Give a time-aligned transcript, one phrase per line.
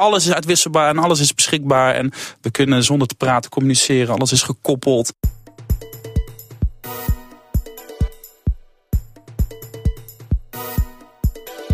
[0.00, 1.94] alles is uitwisselbaar en alles is beschikbaar.
[1.94, 4.14] En we kunnen zonder te praten communiceren.
[4.14, 5.12] Alles is gekoppeld.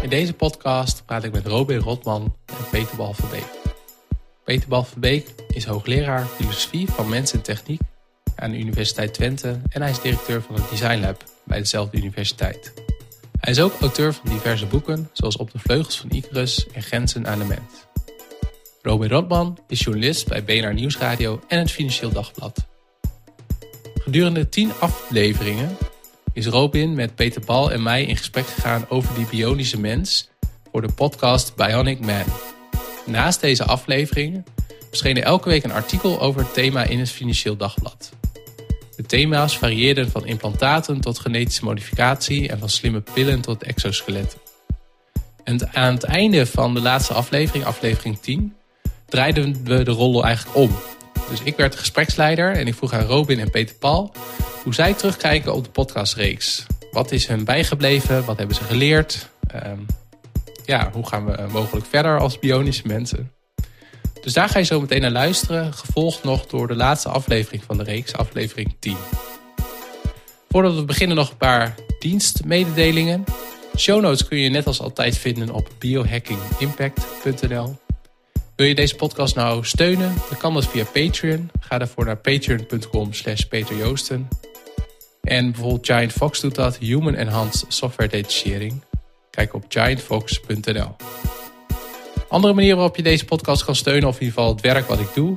[0.00, 3.46] In deze podcast praat ik met Robin Rotman en Peter Balverbeek.
[4.44, 7.80] Peter Balverbeek is hoogleraar filosofie van mens en techniek
[8.36, 12.72] aan de Universiteit Twente en hij is directeur van het Design Lab bij dezelfde universiteit.
[13.40, 17.26] Hij is ook auteur van diverse boeken, zoals Op de Vleugels van Icarus en Grenzen
[17.26, 17.85] aan de Mens.
[18.86, 22.66] Robin Rotman is journalist bij BNR Nieuwsradio en het Financieel Dagblad.
[23.94, 25.76] Gedurende tien afleveringen
[26.32, 30.30] is Robin met Peter Bal en mij in gesprek gegaan over die bionische mens
[30.72, 32.24] voor de podcast Bionic Man.
[33.06, 34.44] Naast deze afleveringen
[34.88, 38.12] verscheen er elke week een artikel over het thema in het Financieel Dagblad.
[38.96, 44.38] De thema's varieerden van implantaten tot genetische modificatie en van slimme pillen tot exoskeletten.
[45.44, 48.55] En aan het einde van de laatste aflevering, aflevering 10,
[49.06, 50.76] draaiden we de rollen eigenlijk om.
[51.30, 54.12] Dus ik werd gespreksleider en ik vroeg aan Robin en Peter Paul
[54.62, 56.66] hoe zij terugkijken op de podcastreeks.
[56.90, 58.24] Wat is hun bijgebleven?
[58.24, 59.28] Wat hebben ze geleerd?
[59.48, 59.78] Ehm,
[60.64, 63.32] ja, hoe gaan we mogelijk verder als bionische mensen?
[64.22, 67.76] Dus daar ga je zo meteen naar luisteren, gevolgd nog door de laatste aflevering van
[67.76, 68.96] de reeks, aflevering 10.
[70.48, 73.24] Voordat we beginnen nog een paar dienstmededelingen.
[73.76, 77.85] Show notes kun je net als altijd vinden op biohackingimpact.nl.
[78.56, 80.14] Wil je deze podcast nou steunen?
[80.28, 81.50] Dan kan dat via Patreon.
[81.60, 84.28] Ga daarvoor naar patreon.com slash peterjoosten.
[85.22, 88.82] En bijvoorbeeld Giant Fox doet dat, Human Enhanced Software Detachering.
[89.30, 90.96] Kijk op giantfox.nl.
[92.28, 95.00] Andere manier waarop je deze podcast kan steunen, of in ieder geval het werk wat
[95.00, 95.36] ik doe,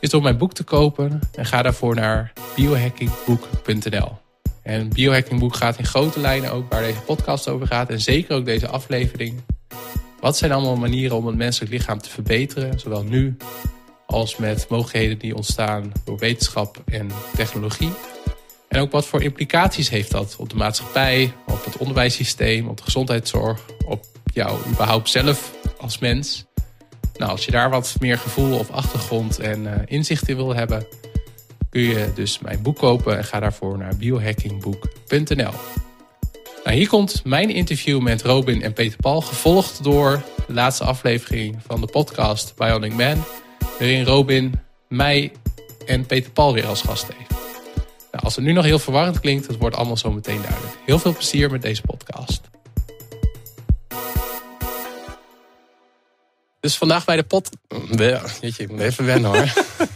[0.00, 1.20] is door mijn boek te kopen.
[1.34, 4.18] En ga daarvoor naar biohackingboek.nl.
[4.62, 7.90] En biohackingboek gaat in grote lijnen ook waar deze podcast over gaat.
[7.90, 9.42] En zeker ook deze aflevering.
[10.24, 13.36] Wat zijn allemaal manieren om het menselijk lichaam te verbeteren, zowel nu
[14.06, 17.92] als met mogelijkheden die ontstaan door wetenschap en technologie.
[18.68, 22.82] En ook wat voor implicaties heeft dat op de maatschappij, op het onderwijssysteem, op de
[22.82, 26.44] gezondheidszorg, op jou überhaupt zelf als mens.
[27.16, 30.86] Nou, als je daar wat meer gevoel of achtergrond en uh, inzicht in wil hebben,
[31.70, 35.83] kun je dus mijn boek kopen en ga daarvoor naar biohackingboek.nl.
[36.64, 41.56] Nou, hier komt mijn interview met Robin en Peter Paul, gevolgd door de laatste aflevering
[41.66, 43.24] van de podcast Bionic Man,
[43.78, 45.32] waarin Robin mij
[45.86, 47.30] en Peter Paul weer als gast heeft.
[48.12, 50.74] Nou, als het nu nog heel verwarrend klinkt, het wordt allemaal zo meteen duidelijk.
[50.86, 52.40] Heel veel plezier met deze podcast.
[56.60, 57.48] Dus vandaag bij de pot...
[58.40, 59.52] Jeetje, ik moet even wennen hoor.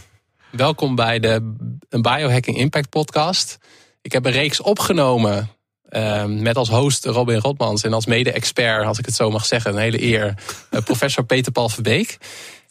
[0.51, 1.55] Welkom bij de
[1.89, 3.57] Biohacking Impact podcast.
[4.01, 5.49] Ik heb een reeks opgenomen
[5.89, 9.71] uh, met als host Robin Rotmans en als mede-expert, als ik het zo mag zeggen,
[9.71, 10.33] een hele eer,
[10.71, 12.17] uh, professor Peter Paul Verbeek.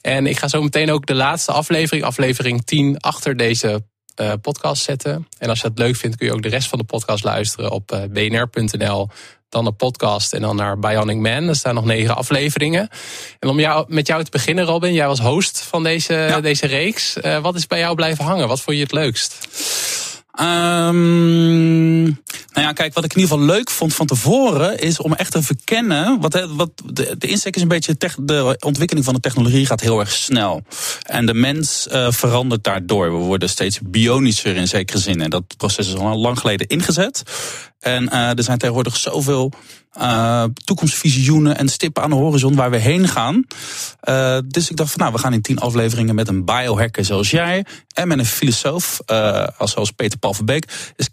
[0.01, 3.83] En ik ga zo meteen ook de laatste aflevering, aflevering 10, achter deze
[4.21, 5.29] uh, podcast zetten.
[5.39, 7.71] En als je het leuk vindt, kun je ook de rest van de podcast luisteren
[7.71, 9.09] op uh, bnr.nl.
[9.49, 11.49] Dan de podcast en dan naar Bionic Man.
[11.49, 12.89] Er staan nog negen afleveringen.
[13.39, 14.93] En om jou, met jou te beginnen, Robin.
[14.93, 16.41] Jij was host van deze, ja.
[16.41, 17.17] deze reeks.
[17.43, 18.49] Wat is bij jou blijven hangen?
[18.49, 19.49] Wat vond je het leukst?
[20.41, 22.05] Um,
[22.53, 25.33] nou ja, kijk, wat ik in ieder geval leuk vond van tevoren is om echt
[25.33, 26.21] te verkennen.
[26.21, 27.97] Wat, wat de, de insteek is een beetje.
[28.19, 30.63] de ontwikkeling van de technologie gaat heel erg snel.
[31.03, 33.19] En de mens uh, verandert daardoor.
[33.19, 35.21] We worden steeds bionischer in zekere zin.
[35.21, 37.23] En dat proces is al lang geleden ingezet.
[37.79, 39.53] En uh, er zijn tegenwoordig zoveel
[40.01, 43.47] uh, toekomstvisioenen en stippen aan de horizon waar we heen gaan.
[44.09, 47.31] Uh, dus ik dacht van nou, we gaan in tien afleveringen met een biohacker zoals
[47.31, 49.01] jij en met een filosoof
[49.57, 50.35] als zoals Peter Paul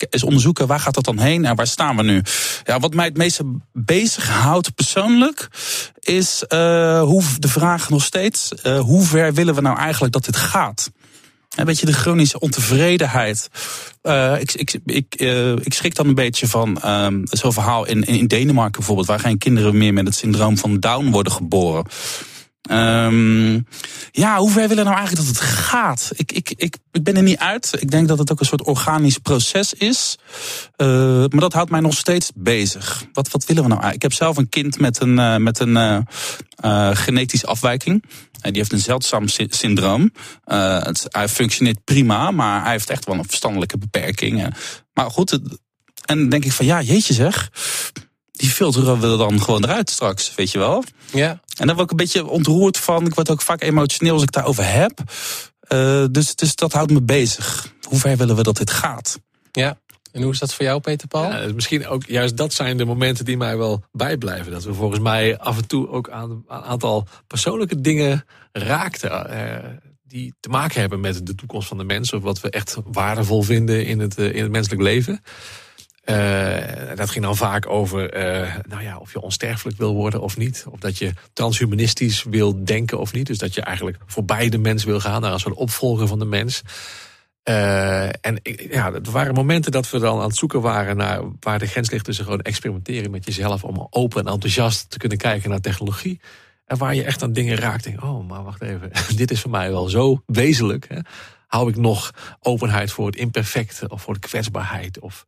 [0.10, 2.22] is onderzoeken waar gaat dat dan heen en waar staan we nu.
[2.64, 3.44] Ja, wat mij het meeste
[3.74, 5.48] bezighoudt persoonlijk
[6.00, 6.44] is
[7.00, 10.92] hoe de vraag nog steeds hoe ver willen we nou eigenlijk dat dit gaat.
[11.56, 13.50] Een beetje de chronische ontevredenheid.
[14.04, 18.04] Uh, ik, ik, ik, uh, ik schrik dan een beetje van uh, zo'n verhaal in,
[18.04, 21.86] in Denemarken bijvoorbeeld, waar geen kinderen meer met het syndroom van Down worden geboren.
[22.72, 23.68] Um,
[24.12, 26.12] ja, hoe ver willen we nou eigenlijk dat het gaat?
[26.16, 27.76] Ik, ik, ik, ik ben er niet uit.
[27.80, 30.18] Ik denk dat het ook een soort organisch proces is.
[30.78, 33.06] Uh, maar dat houdt mij nog steeds bezig.
[33.14, 33.96] Wat, wat willen we nou eigenlijk?
[33.96, 35.76] Ik heb zelf een kind met een, uh, met een
[36.66, 38.04] uh, genetische afwijking.
[38.42, 40.12] die heeft een zeldzaam sy syndroom.
[40.44, 44.56] Het, hij functioneert prima, maar hij heeft echt wel een verstandelijke beperking.
[44.94, 45.40] Maar goed,
[46.06, 47.50] en denk ik van ja, jeetje zeg
[48.36, 50.84] die filteren we dan gewoon eruit straks, weet je wel?
[51.14, 51.40] Ja.
[51.58, 53.06] En daar word ik een beetje ontroerd van.
[53.06, 55.00] Ik word ook vaak emotioneel als ik daarover heb.
[55.70, 57.74] Uh, dus, dus dat houdt me bezig.
[57.90, 59.20] Hoe ver willen we dat dit gaat?
[59.52, 59.78] Ja.
[60.12, 61.32] En hoe is dat voor jou, Peter Paul?
[61.32, 64.52] Ja, misschien ook juist dat zijn de momenten die mij wel bijblijven.
[64.52, 69.12] Dat we volgens mij af en toe ook aan een aantal persoonlijke dingen raakten.
[69.12, 69.70] Uh,
[70.04, 72.14] die te maken hebben met de toekomst van de mens.
[72.14, 75.22] Of wat we echt waardevol vinden in het, in het menselijk leven.
[76.06, 80.38] Uh, dat ging dan vaak over uh, nou ja, of je onsterfelijk wil worden of
[80.38, 80.66] niet.
[80.70, 83.28] Of dat je transhumanistisch wil denken of niet.
[83.28, 86.26] Dus dat je eigenlijk voorbij de mens wil gaan, naar een soort opvolger van de
[86.26, 86.62] mens.
[87.50, 91.60] Uh, en ja, er waren momenten dat we dan aan het zoeken waren naar waar
[91.60, 93.64] de grens ligt tussen gewoon experimenteren met jezelf.
[93.64, 96.20] Om open en enthousiast te kunnen kijken naar technologie.
[96.66, 97.84] En waar je echt aan dingen raakt.
[97.84, 98.92] Denk, oh, maar wacht even.
[99.16, 100.86] Dit is voor mij wel zo wezenlijk.
[100.88, 101.00] Hè?
[101.48, 105.00] Hou ik nog openheid voor het imperfecte of voor de kwetsbaarheid?
[105.00, 105.26] Of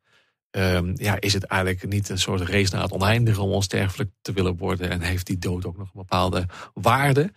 [0.51, 4.31] um, ja, is het eigenlijk niet een soort race naar het oneindige om onsterfelijk te
[4.31, 4.89] willen worden?
[4.89, 7.31] En heeft die dood ook nog een bepaalde waarde?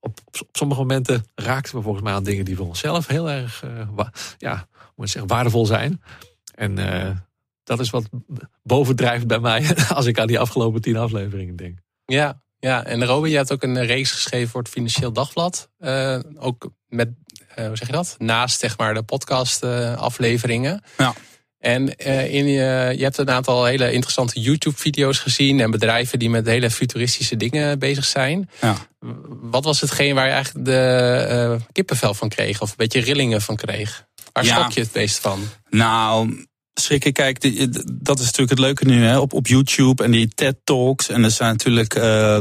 [0.00, 3.62] Op, op, sommige momenten raakten we volgens mij aan dingen die voor onszelf heel erg
[3.64, 4.06] uh,
[4.38, 4.66] ja,
[4.96, 6.02] moet zeggen, waardevol zijn.
[6.54, 7.10] En uh,
[7.64, 8.08] dat is wat
[8.62, 11.78] bovendrijft bij mij als ik aan die afgelopen tien afleveringen denk.
[12.04, 15.68] Ja, ja, en Robin, je hebt ook een race geschreven voor het Financieel Dagblad.
[15.78, 17.08] Uh, ook met,
[17.54, 18.14] hoe zeg je dat?
[18.18, 20.82] Naast zeg maar de podcast afleveringen.
[20.98, 21.14] Ja.
[21.62, 26.30] En uh, in, uh, je hebt een aantal hele interessante YouTube-video's gezien en bedrijven die
[26.30, 28.50] met hele futuristische dingen bezig zijn.
[28.60, 28.76] Ja.
[29.40, 33.42] Wat was hetgeen waar je eigenlijk de uh, kippenvel van kreeg, of een beetje rillingen
[33.42, 34.06] van kreeg?
[34.32, 34.54] Waar Ja.
[34.54, 35.40] schrok je het meest van?
[35.70, 37.40] Nou, schrikken, kijk,
[38.02, 41.08] dat is natuurlijk het leuke nu hè, op, op YouTube en die TED-talks.
[41.08, 42.38] En er zijn natuurlijk eh,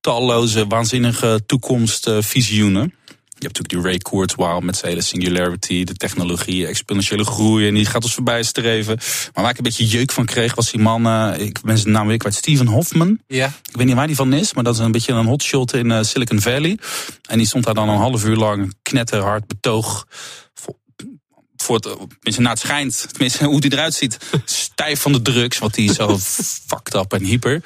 [0.00, 2.94] talloze, waanzinnige toekomstvisioenen.
[3.42, 7.68] Je hebt natuurlijk die Ray Kurzweil met zijn hele singularity, de technologie, exponentiële groei.
[7.68, 8.96] En die gaat ons voorbij streven.
[9.34, 11.92] Maar waar ik een beetje jeuk van kreeg, was die man, eh, ik ben zijn
[11.92, 13.18] naam weer kwijt, Steven Hoffman.
[13.26, 13.46] Ja.
[13.46, 15.90] Ik weet niet waar die van is, maar dat is een beetje een hotshot in
[15.90, 16.78] eh, Silicon Valley.
[17.28, 20.06] En die stond daar dan een half uur lang knetterhard betoog.
[21.62, 25.58] Voor, het, tenminste, naar het schijnt, tenminste hoe die eruit ziet, stijf van de drugs,
[25.58, 26.18] wat die zo
[26.68, 27.62] fucked up en hyper.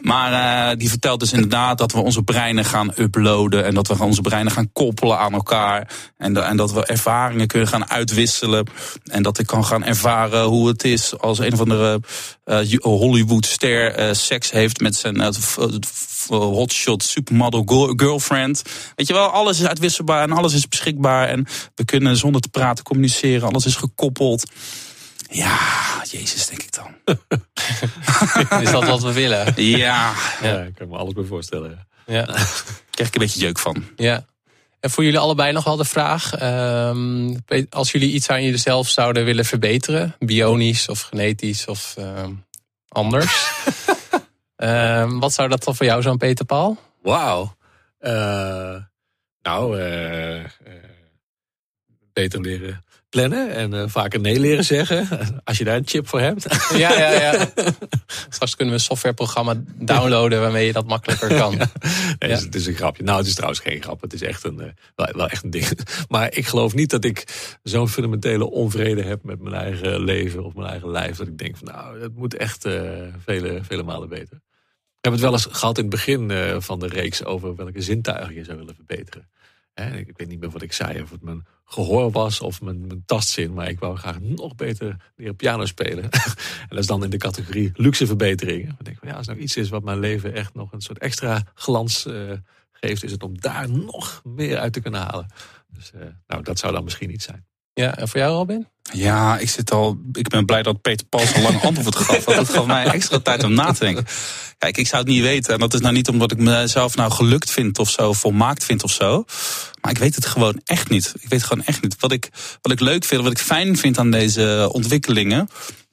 [0.00, 0.32] Maar
[0.70, 4.20] eh, die vertelt dus inderdaad dat we onze breinen gaan uploaden en dat we onze
[4.20, 5.88] breinen gaan koppelen aan elkaar.
[6.18, 8.66] En, en dat we ervaringen kunnen gaan uitwisselen.
[9.04, 12.00] En dat ik kan gaan ervaren hoe het is als een of andere
[12.44, 15.20] eh, Hollywood-ster eh, seks heeft met zijn
[16.30, 18.62] eh, f- eh, hotshot supermodel girl- girlfriend.
[18.94, 21.28] Weet je wel, alles is uitwisselbaar en alles is beschikbaar.
[21.28, 23.48] En we kunnen zonder te praten communiceren.
[23.48, 24.50] Alles is gekoppeld.
[25.30, 25.58] Ja,
[26.10, 26.94] Jezus, denk ik dan.
[28.62, 29.52] Is dat wat we willen?
[29.56, 30.12] Ja,
[30.42, 31.70] Ja, ik kan me alles bij voorstellen.
[32.06, 32.14] ja.
[32.14, 32.24] Ja.
[32.90, 33.84] krijg ik een beetje jeuk van.
[33.96, 34.24] ja.
[34.80, 36.34] En voor jullie allebei nog wel de vraag.
[36.34, 37.34] ehm,
[37.70, 42.30] als jullie iets aan jezelf zouden willen verbeteren, bionisch of genetisch of ehm,
[42.88, 43.32] anders.
[44.64, 46.78] Ehm, wat zou dat dan voor jou zijn, Peter Paul?
[47.02, 47.56] Wauw.
[47.98, 48.76] Eh,
[49.42, 50.48] nou, eh, eh,
[52.12, 55.08] beter leren plannen en vaker nee leren zeggen.
[55.44, 56.46] Als je daar een chip voor hebt.
[56.76, 57.50] Ja, ja, ja.
[58.28, 61.56] Straks kunnen we een softwareprogramma downloaden waarmee je dat makkelijker kan.
[62.18, 62.36] Nee, Ja.
[62.36, 63.02] het, is, het een grapje.
[63.02, 64.00] Nou, het is trouwens geen grap.
[64.00, 64.56] Het is echt een,
[64.94, 65.78] wel, wel echt een ding.
[66.08, 67.24] Maar ik geloof niet dat ik
[67.62, 71.16] zo'n fundamentele onvrede heb met mijn eigen leven of mijn eigen lijf.
[71.16, 72.62] Dat ik denk van nou, dat moet echt
[73.24, 74.40] vele, vele malen beter.
[75.04, 77.82] We hebben het wel eens gehad in het begin eh, van de reeks over welke
[77.82, 79.28] zintuigen je zou willen verbeteren.
[79.74, 83.54] Ik weet niet meer wat ik zei, of het mijn gehoor was of mijn, tastzin.
[83.54, 86.02] Maar ik wou graag nog beter leren piano spelen.
[86.10, 86.10] en
[86.68, 88.76] dat is dan in de categorie luxe verbeteringen.
[88.78, 90.98] Ik denk van ja, als nou iets is wat mijn leven echt nog een soort
[90.98, 92.32] extra glans eh,
[92.72, 95.26] geeft, is het om daar nog meer uit te kunnen halen.
[95.68, 97.46] Dus eh, nou, dat zou dan misschien iets zijn.
[97.72, 98.66] Ja, en voor jou, Robin?
[98.94, 99.98] Ja, ik zit al.
[100.12, 102.24] Ik ben blij dat Peter Paul zo lang antwoord gaf.
[102.24, 104.06] Want dat gaf mij extra tijd om na te denken.
[104.58, 105.54] Kijk, ik zou het niet weten.
[105.54, 108.82] En dat is nou niet omdat ik mezelf nou gelukt vind of zo, volmaakt vind
[108.82, 109.24] of zo.
[109.80, 111.14] Maar ik weet het gewoon echt niet.
[111.20, 111.96] Ik weet gewoon echt niet.
[111.98, 112.28] Wat ik,
[112.62, 115.48] wat ik leuk vind, wat ik fijn vind aan deze ontwikkelingen.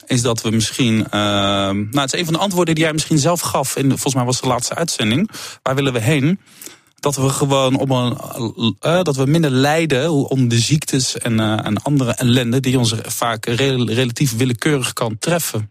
[0.05, 0.95] Is dat we misschien.
[0.95, 3.75] Uh, nou, het is een van de antwoorden die jij misschien zelf gaf.
[3.75, 5.29] In, volgens mij was de laatste uitzending.
[5.63, 6.39] Waar willen we heen?
[7.01, 8.17] Dat we gewoon op een,
[8.81, 12.95] uh, dat we minder lijden om de ziektes en, uh, en andere ellende die ons
[13.03, 15.69] vaak re relatief willekeurig kan treffen.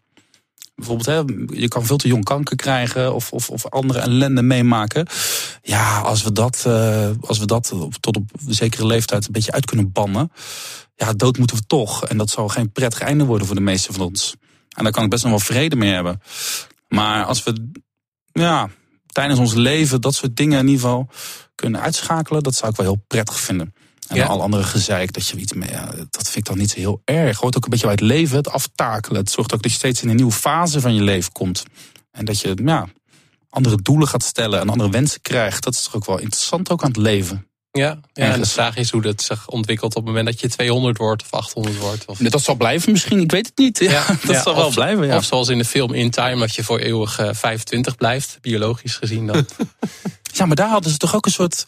[0.75, 5.06] Bijvoorbeeld, hè, je kan veel te jong kanker krijgen of, of, of andere ellende meemaken.
[5.62, 9.52] Ja, als we dat, uh, als we dat tot op een zekere leeftijd een beetje
[9.52, 10.32] uit kunnen bannen.
[10.96, 12.04] Ja, dood moeten we toch.
[12.04, 14.34] En dat zal geen prettig einde worden voor de meesten van ons.
[14.76, 16.20] En daar kan ik best nog wel vrede mee hebben.
[16.88, 17.70] Maar als we,
[18.32, 18.70] ja,
[19.12, 21.09] tijdens ons leven dat soort dingen in ieder geval
[21.55, 23.75] kunnen uitschakelen, dat zou ik wel heel prettig vinden.
[24.09, 24.26] En ja.
[24.26, 27.02] al andere gezeik, dat je iets mee, ja, dat vind ik dan niet zo heel
[27.05, 27.38] erg.
[27.38, 29.21] Hoort ook een beetje bij het leven, het aftakelen.
[29.21, 31.62] Het zorgt ook dat je steeds in een nieuwe fase van je leven komt.
[32.11, 32.88] En dat je ja,
[33.49, 35.64] andere doelen gaat stellen en andere wensen krijgt.
[35.64, 37.50] Dat is toch ook wel interessant ook aan het leven.
[37.72, 40.48] Ja, ja en de vraag is hoe dat zich ontwikkelt op het moment dat je
[40.48, 42.04] 200 wordt of 800 wordt.
[42.04, 42.18] Of...
[42.18, 43.78] Dat zal blijven misschien, ik weet het niet.
[43.78, 45.16] Ja, dat zal wel blijven, ja.
[45.16, 49.26] Of zoals in de film In Time, dat je voor eeuwig 25 blijft, biologisch gezien
[49.26, 49.46] dan.
[50.32, 51.64] Ja, maar daar hadden ze toch ook een soort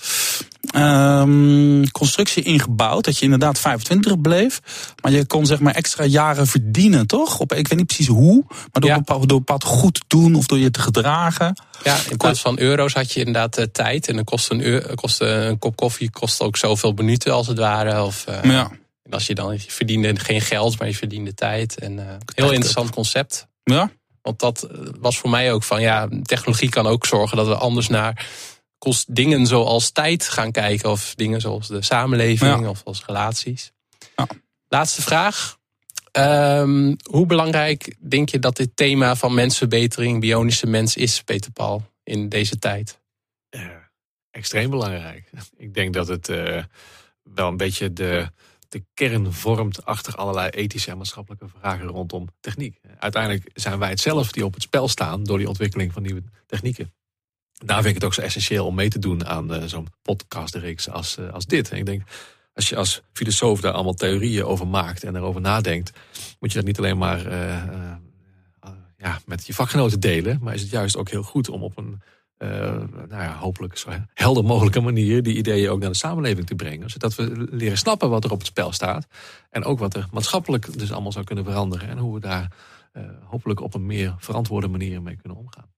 [0.75, 3.05] um, constructie ingebouwd.
[3.05, 4.61] Dat je inderdaad 25 bleef.
[5.03, 7.39] Maar je kon zeg maar extra jaren verdienen, toch?
[7.39, 8.45] Op, ik weet niet precies hoe.
[8.49, 8.97] Maar door, ja.
[8.97, 11.63] bepaald, door bepaald goed te doen of door je te gedragen.
[11.85, 14.09] Ja, in plaats van euro's had je inderdaad uh, tijd.
[14.09, 18.03] En dan kostte een, euro, een kop koffie kostte ook zoveel minuten als het ware.
[18.03, 18.71] Of, uh, ja.
[19.03, 21.79] En als je dan je verdiende geen geld, maar je verdiende tijd.
[21.79, 22.05] En uh,
[22.35, 23.47] heel interessant concept.
[23.65, 23.91] Ja.
[24.23, 24.67] Want dat
[25.01, 28.27] was voor mij ook van ja, technologie kan ook zorgen dat we anders naar
[28.83, 30.91] kost dingen zoals tijd gaan kijken.
[30.91, 33.73] Of dingen zoals de samenleving of als relaties.
[34.17, 34.27] Ja.
[34.69, 35.59] Laatste vraag.
[36.13, 41.83] Um, hoe belangrijk denk je dat dit thema van mensverbetering, bionische mens is, Peter Paul,
[42.03, 43.01] in deze tijd?
[43.51, 43.67] Uh,
[44.31, 45.31] extreem belangrijk.
[45.57, 46.63] Ik denk dat het uh,
[47.23, 48.31] wel een beetje de,
[48.69, 52.81] de kern vormt achter allerlei ethische en maatschappelijke vragen rondom techniek.
[52.99, 56.23] Uiteindelijk zijn wij het zelf die op het spel staan door die ontwikkeling van nieuwe
[56.47, 56.93] technieken
[57.65, 60.89] daar vind ik het ook zo essentieel om mee te doen aan uh, zo'n podcastreeks
[60.91, 61.71] als, uh, als dit.
[61.71, 62.03] En ik denk,
[62.55, 65.93] als je als filosoof daar allemaal theorieën over maakt en erover nadenkt,
[66.41, 67.63] moet je dat niet alleen maar uh,
[68.97, 72.03] ja, met je vakgenoten delen, maar is het juist ook heel goed om op een
[73.09, 76.91] nou ja, hopelijk zo helder mogelijke manier die ideeën ook naar de samenleving te brengen.
[76.91, 79.07] Zodat we leren snappen wat er op het spel staat.
[79.51, 81.89] En ook wat er maatschappelijk dus allemaal zou kunnen veranderen.
[81.89, 82.53] En hoe we daar
[83.25, 85.71] hopelijk op een meer verantwoorde manier mee kunnen omgaan.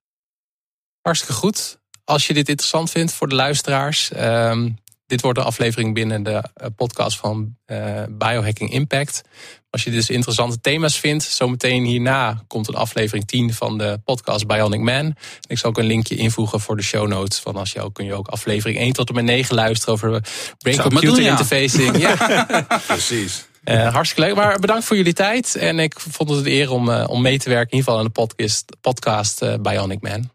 [1.04, 1.78] Hartstikke goed.
[2.04, 4.11] Als je dit interessant vindt voor de luisteraars.
[4.16, 9.23] Um, dit wordt een aflevering binnen de eh, podcast van uh, Biohacking Impact.
[9.70, 14.46] Als je dus interessante thema's vindt, zometeen hierna komt een aflevering 10 van de podcast
[14.46, 15.14] Bionic Man.
[15.49, 17.38] Ik zal ook een linkje invoegen voor de show notes.
[17.38, 20.23] Van als je ook kun je ook aflevering 1 tot en met 9 luisteren over
[20.58, 21.99] brain-computer interfacing.
[21.99, 22.16] ja.
[22.87, 23.46] Precies.
[23.64, 24.37] Uh, hartstikke leuk.
[24.37, 25.56] Maar bedankt voor jullie tijd.
[25.56, 27.99] En ik vond het een eer om, uh, om mee te werken, in ieder geval
[27.99, 30.33] aan de podcast, podcast uh, Bionic Man.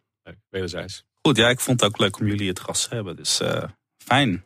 [0.50, 1.04] Wederzijds.
[1.22, 3.16] Goed, ja, ik vond het ook leuk om jullie het gast te hebben.
[3.16, 3.64] Dus uh,
[4.04, 4.46] fijn.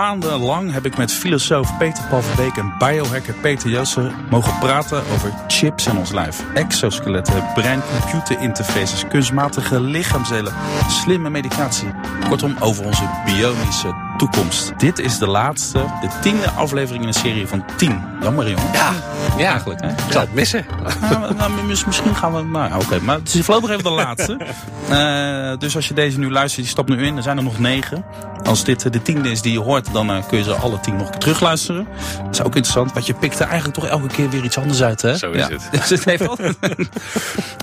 [0.00, 4.58] Twee maanden lang heb ik met filosoof Peter Paul Verbeek en biohacker Peter Jossen mogen
[4.58, 6.44] praten over chips in ons lijf.
[6.54, 10.52] Exoskeletten, brein-computer interfaces, kunstmatige lichaamsdelen,
[10.88, 11.88] slimme medicatie.
[12.28, 14.72] Kortom, over onze bionische toekomst.
[14.78, 18.02] Dit is de laatste, de tiende aflevering in een serie van tien.
[18.22, 18.72] Jammer jongen.
[18.72, 18.92] Ja,
[19.36, 19.50] ja.
[19.50, 19.80] eigenlijk.
[19.80, 19.88] Hè?
[19.88, 20.66] Ik zal het missen.
[21.10, 22.42] Nou, nou, misschien gaan we...
[22.42, 24.38] Nou, oké, okay, maar het is voorlopig even de laatste.
[24.90, 27.16] Uh, dus als je deze nu luistert, die stapt nu in.
[27.16, 28.04] Er zijn er nog negen.
[28.44, 30.96] Als dit de tiende is die je hoort, dan uh, kun je ze alle tien
[30.96, 31.86] nog een keer terugluisteren.
[32.24, 34.82] Dat is ook interessant, want je pikt er eigenlijk toch elke keer weer iets anders
[34.82, 35.02] uit.
[35.02, 35.16] Hè?
[35.16, 35.48] Zo is ja.
[35.48, 35.68] het.
[35.80, 36.40] Dus het heeft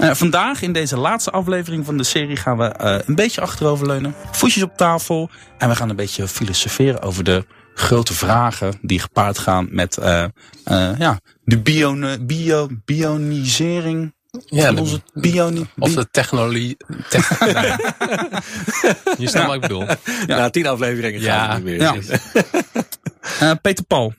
[0.01, 2.73] uh, vandaag in deze laatste aflevering van de serie gaan we
[3.05, 4.15] een beetje achteroverleunen.
[4.31, 5.29] Voetjes op tafel.
[5.57, 10.25] En we gaan een beetje filosoferen over de grote vragen die gepaard gaan met uh,
[10.97, 14.13] ja, de bio, bio, bionisering.
[14.45, 16.77] Ja, de, onze bioni, of de technologie.
[17.09, 17.17] Te,
[19.17, 19.81] je snapt wat ik bedoel.
[19.81, 19.97] Ja.
[20.25, 21.45] Na tien afleveringen ja.
[21.45, 21.81] gaat het niet meer.
[21.81, 21.95] Ja.
[23.41, 24.13] uh, Peter Paul.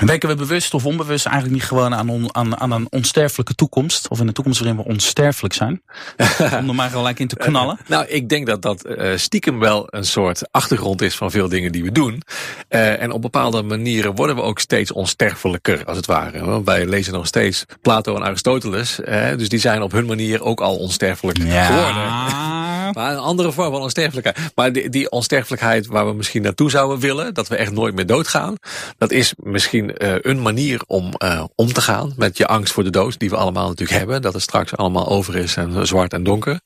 [0.00, 4.08] Werken we bewust of onbewust eigenlijk niet gewoon aan, on, aan, aan een onsterfelijke toekomst?
[4.08, 5.82] Of in een toekomst waarin we onsterfelijk zijn?
[6.60, 7.78] Om er maar gelijk in te knallen.
[7.86, 11.72] nou, ik denk dat dat uh, stiekem wel een soort achtergrond is van veel dingen
[11.72, 12.22] die we doen.
[12.68, 16.44] Uh, en op bepaalde manieren worden we ook steeds onsterfelijker, als het ware.
[16.44, 19.00] Want wij lezen nog steeds Plato en Aristoteles.
[19.36, 21.64] Dus die zijn op hun manier ook al onsterfelijk ja.
[21.64, 22.02] geworden.
[22.94, 24.52] maar een andere vorm van onsterfelijkheid.
[24.54, 28.06] Maar die, die onsterfelijkheid waar we misschien naartoe zouden willen, dat we echt nooit meer
[28.06, 28.54] doodgaan,
[28.98, 32.84] dat is misschien uh, een manier om uh, om te gaan met je angst voor
[32.84, 34.22] de dood, die we allemaal natuurlijk hebben.
[34.22, 36.60] Dat het straks allemaal over is en zwart en donker.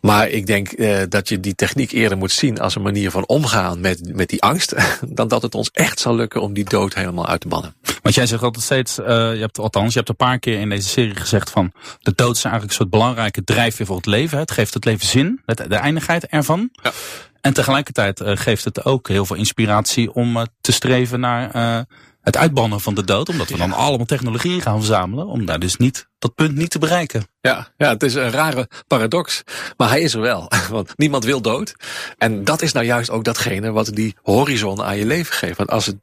[0.00, 3.26] Maar ik denk uh, dat je die techniek eerder moet zien als een manier van
[3.26, 4.74] omgaan met, met die angst.
[5.08, 7.74] Dan dat het ons echt zal lukken om die dood helemaal uit te bannen.
[8.02, 10.88] Want jij zegt altijd steeds, je hebt, althans, je hebt een paar keer in deze
[10.88, 14.38] serie gezegd van de dood is eigenlijk een soort belangrijke drijfveer voor het leven.
[14.38, 16.70] Het geeft het leven zin, de eindigheid ervan.
[16.82, 16.92] Ja.
[17.42, 21.86] En tegelijkertijd uh, geeft het ook heel veel inspiratie om uh, te streven naar
[22.22, 23.28] het uitbannen van de dood.
[23.28, 25.26] Omdat we dan allemaal technologieën gaan verzamelen.
[25.26, 27.26] Om daar dus niet, dat punt niet te bereiken.
[27.42, 29.42] Ja, ja, het is een rare paradox.
[29.76, 30.50] Maar hij is er wel.
[30.70, 31.74] Want niemand wil dood.
[32.18, 35.56] En dat is nou juist ook datgene wat die horizon aan je leven geeft.
[35.56, 35.96] Want als, het,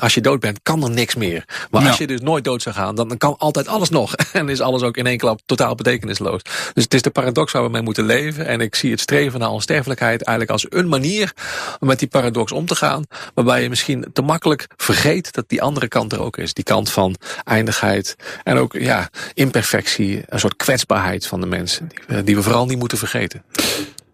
[0.00, 1.44] als je dood bent, kan er niks meer.
[1.70, 4.14] Maar als je dus nooit dood zou gaan, dan kan altijd alles nog.
[4.32, 6.42] En is alles ook in één klap totaal betekenisloos.
[6.72, 8.46] Dus het is de paradox waar we mee moeten leven.
[8.46, 11.32] En ik zie het streven naar onsterfelijkheid eigenlijk als een manier
[11.80, 13.04] om met die paradox om te gaan.
[13.34, 16.54] Waarbij je misschien te makkelijk vergeet dat die andere kant er ook is.
[16.54, 20.22] Die kant van eindigheid en ook ja, imperfectie.
[20.26, 20.80] Een soort kwetsbaarheid
[21.26, 21.88] van de mensen.
[21.88, 23.42] Die we, die we vooral niet moeten vergeten.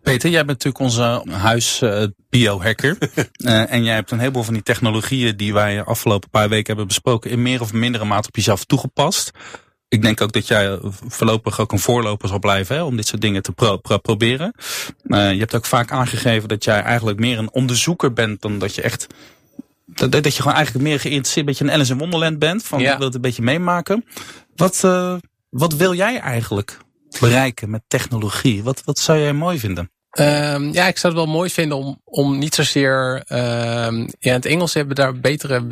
[0.03, 2.97] Peter, jij bent natuurlijk onze huis uh, biohacker.
[3.37, 6.87] uh, en jij hebt een heleboel van die technologieën die wij afgelopen paar weken hebben
[6.87, 9.31] besproken in meer of mindere mate op jezelf toegepast.
[9.89, 13.21] Ik denk ook dat jij voorlopig ook een voorloper zal blijven hè, om dit soort
[13.21, 14.53] dingen te pro pro proberen.
[15.05, 18.75] Uh, je hebt ook vaak aangegeven dat jij eigenlijk meer een onderzoeker bent dan dat
[18.75, 19.07] je echt
[19.87, 22.63] dat, dat je gewoon eigenlijk meer geïnteresseerd, een beetje een Alice in Wonderland bent.
[22.63, 22.93] Van ja.
[22.93, 24.05] ik wil het een beetje meemaken.
[24.57, 24.85] Wat,
[25.51, 26.79] wat wil jij eigenlijk
[27.21, 28.63] bereiken met technologie?
[28.63, 29.91] Wat, wat zou jij mooi vinden?
[30.19, 33.15] Um, ja, ik zou het wel mooi vinden om, om niet zozeer.
[33.29, 35.67] Um, ja, in het Engels hebben daar betere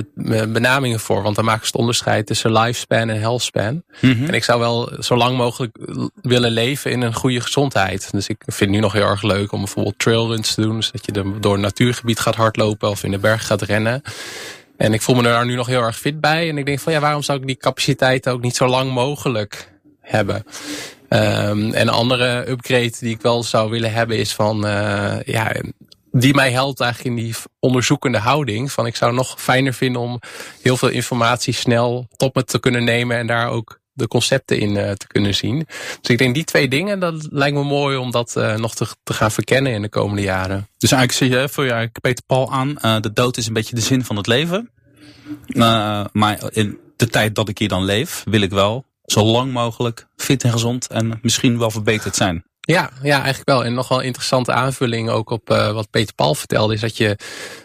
[0.49, 1.23] benamingen voor.
[1.23, 3.83] Want dan maken ze het onderscheid tussen lifespan en healthspan.
[4.01, 4.27] Mm -hmm.
[4.27, 5.77] En ik zou wel zo lang mogelijk
[6.23, 8.11] willen leven in een goede gezondheid.
[8.11, 10.77] Dus ik vind het nu nog heel erg leuk om bijvoorbeeld trailruns te doen.
[10.77, 14.03] Dus dat je door een natuurgebied gaat hardlopen of in de berg gaat rennen.
[14.77, 16.49] En ik voel me daar nu nog heel erg fit bij.
[16.49, 19.73] En ik denk van ja, waarom zou ik die capaciteit ook niet zo lang mogelijk
[20.01, 20.45] hebben?
[21.09, 25.53] Um, en een andere upgrade die ik wel zou willen hebben is van, uh, ja,
[26.13, 28.73] die mij helpt eigenlijk in die onderzoekende houding.
[28.73, 30.21] Van ik zou het nog fijner vinden om
[30.63, 34.71] heel veel informatie snel tot me te kunnen nemen en daar ook de concepten in
[34.71, 35.67] uh, te kunnen zien.
[36.01, 38.87] Dus ik denk die twee dingen, dat lijkt me mooi om dat uh, nog te,
[39.03, 40.69] te, gaan verkennen in de komende jaren.
[40.79, 43.81] Dus eigenlijk zie je, voor je Peter Paul aan, de dood is een beetje de
[43.81, 44.71] zin van het leven.
[46.13, 50.07] maar in de tijd dat ik hier dan leef, wil ik wel zo lang mogelijk
[50.17, 52.45] fit en gezond en misschien wel verbeterd zijn.
[52.67, 53.65] Ja, ja, eigenlijk wel.
[53.65, 57.17] En nog wel interessante aanvulling ook op uh, wat Peter Paul vertelde, is dat je,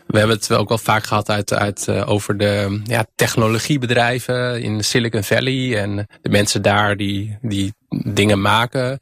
[0.08, 4.84] we hebben het ook wel vaak gehad uit, uit uh, over de ja, technologiebedrijven in
[4.84, 7.74] Silicon Valley en de mensen daar die, die
[8.06, 9.00] dingen maken.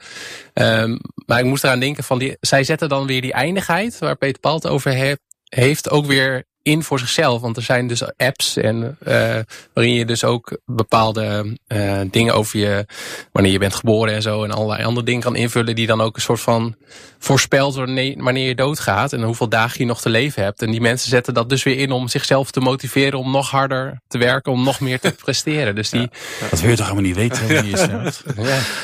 [0.54, 4.16] Um, maar ik moest eraan denken van die, zij zetten dan weer die eindigheid waar
[4.16, 7.42] Peter Paul het over heeft, heeft ook weer in voor zichzelf.
[7.42, 9.36] Want er zijn dus apps en uh,
[9.74, 12.86] waarin je dus ook bepaalde uh, dingen over je,
[13.32, 16.16] wanneer je bent geboren en zo en allerlei andere dingen kan invullen die dan ook
[16.16, 16.76] een soort van
[17.20, 20.62] voorspelt wanneer je doodgaat en hoeveel dagen je nog te leven hebt.
[20.62, 24.02] En die mensen zetten dat dus weer in om zichzelf te motiveren om nog harder
[24.08, 25.76] te werken, om nog meer te presteren.
[25.76, 26.02] Dus die...
[26.02, 27.48] Ja, dat wil je toch helemaal niet weten?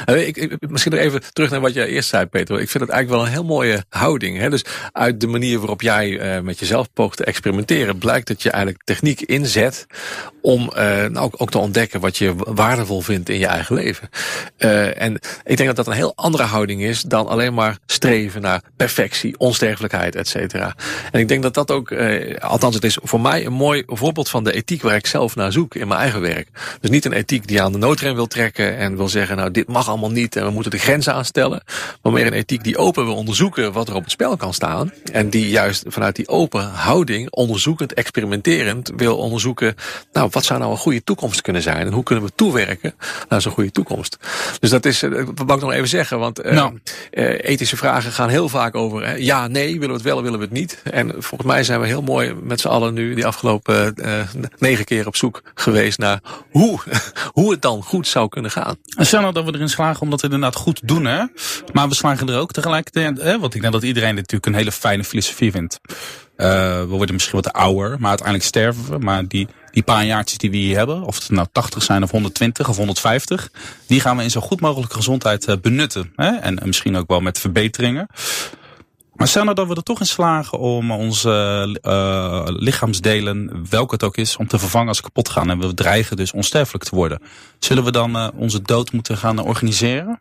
[0.05, 0.13] ja.
[0.13, 2.59] ik, ik, misschien nog even terug naar wat jij eerst zei, Peter.
[2.59, 4.37] Ik vind het eigenlijk wel een heel mooie houding.
[4.37, 4.49] Hè?
[4.49, 7.65] Dus uit de manier waarop jij uh, met jezelf poogt te experimenteren,
[7.99, 9.85] blijkt dat je eigenlijk techniek inzet
[10.41, 14.09] om uh, nou, ook, te ontdekken wat je waardevol vindt in je eigen leven.
[14.57, 18.41] Uh, en ik denk dat dat een heel andere houding is dan alleen maar streven
[18.41, 20.75] naar perfectie, onsterfelijkheid, et cetera.
[21.11, 24.29] En ik denk dat dat ook, eh, althans het is voor mij een mooi voorbeeld
[24.29, 26.49] van de ethiek waar ik zelf naar zoek in mijn eigen werk.
[26.81, 29.67] Dus niet een ethiek die aan de noodrem wil trekken en wil zeggen, nou dit
[29.67, 31.63] mag allemaal niet en we moeten de grenzen aanstellen.
[32.01, 34.93] Maar meer een ethiek die open wil onderzoeken wat er op het spel kan staan.
[35.11, 39.75] En die juist vanuit die open houding, onderzoekend, experimenterend, wil onderzoeken,
[40.13, 42.93] nou wat zou nou een goede toekomst kunnen zijn en hoe kunnen we toewerken
[43.29, 44.17] naar zo'n goede toekomst.
[44.59, 46.79] Dus dat is, dat wou ik nog even zeggen, want uh, nou.
[47.11, 50.39] uh, ethische vragen gaan heel vaak over hè, ja, nee, willen we het wel, willen
[50.39, 50.81] we het niet.
[50.83, 54.13] En volgens mij zijn we heel mooi met z'n allen nu die afgelopen uh,
[54.57, 56.19] negen keer op zoek geweest naar
[56.51, 56.79] hoe,
[57.37, 58.75] hoe het dan goed zou kunnen gaan.
[58.97, 61.23] En stel nou dat we erin slagen om dat inderdaad goed doen, hè?
[61.73, 63.39] maar we slagen er ook tegelijkertijd, hè?
[63.39, 65.79] want ik denk dat iedereen dit natuurlijk een hele fijne filosofie vindt.
[66.37, 66.47] Uh,
[66.79, 68.97] we worden misschien wat ouder, maar uiteindelijk sterven we.
[68.97, 72.11] Maar die, die paar jaartjes die we hier hebben, of het nou 80 zijn of
[72.11, 73.51] 120 of 150,
[73.87, 76.11] die gaan we in zo goed mogelijke gezondheid uh, benutten.
[76.15, 76.35] Hè?
[76.35, 78.07] En, en misschien ook wel met verbeteringen.
[79.13, 84.03] Maar stel nou dat we er toch in slagen om onze uh, lichaamsdelen, welke het
[84.03, 85.49] ook is, om te vervangen als ze kapot gaan.
[85.49, 87.21] En we dreigen dus onsterfelijk te worden.
[87.59, 90.19] Zullen we dan onze dood moeten gaan organiseren?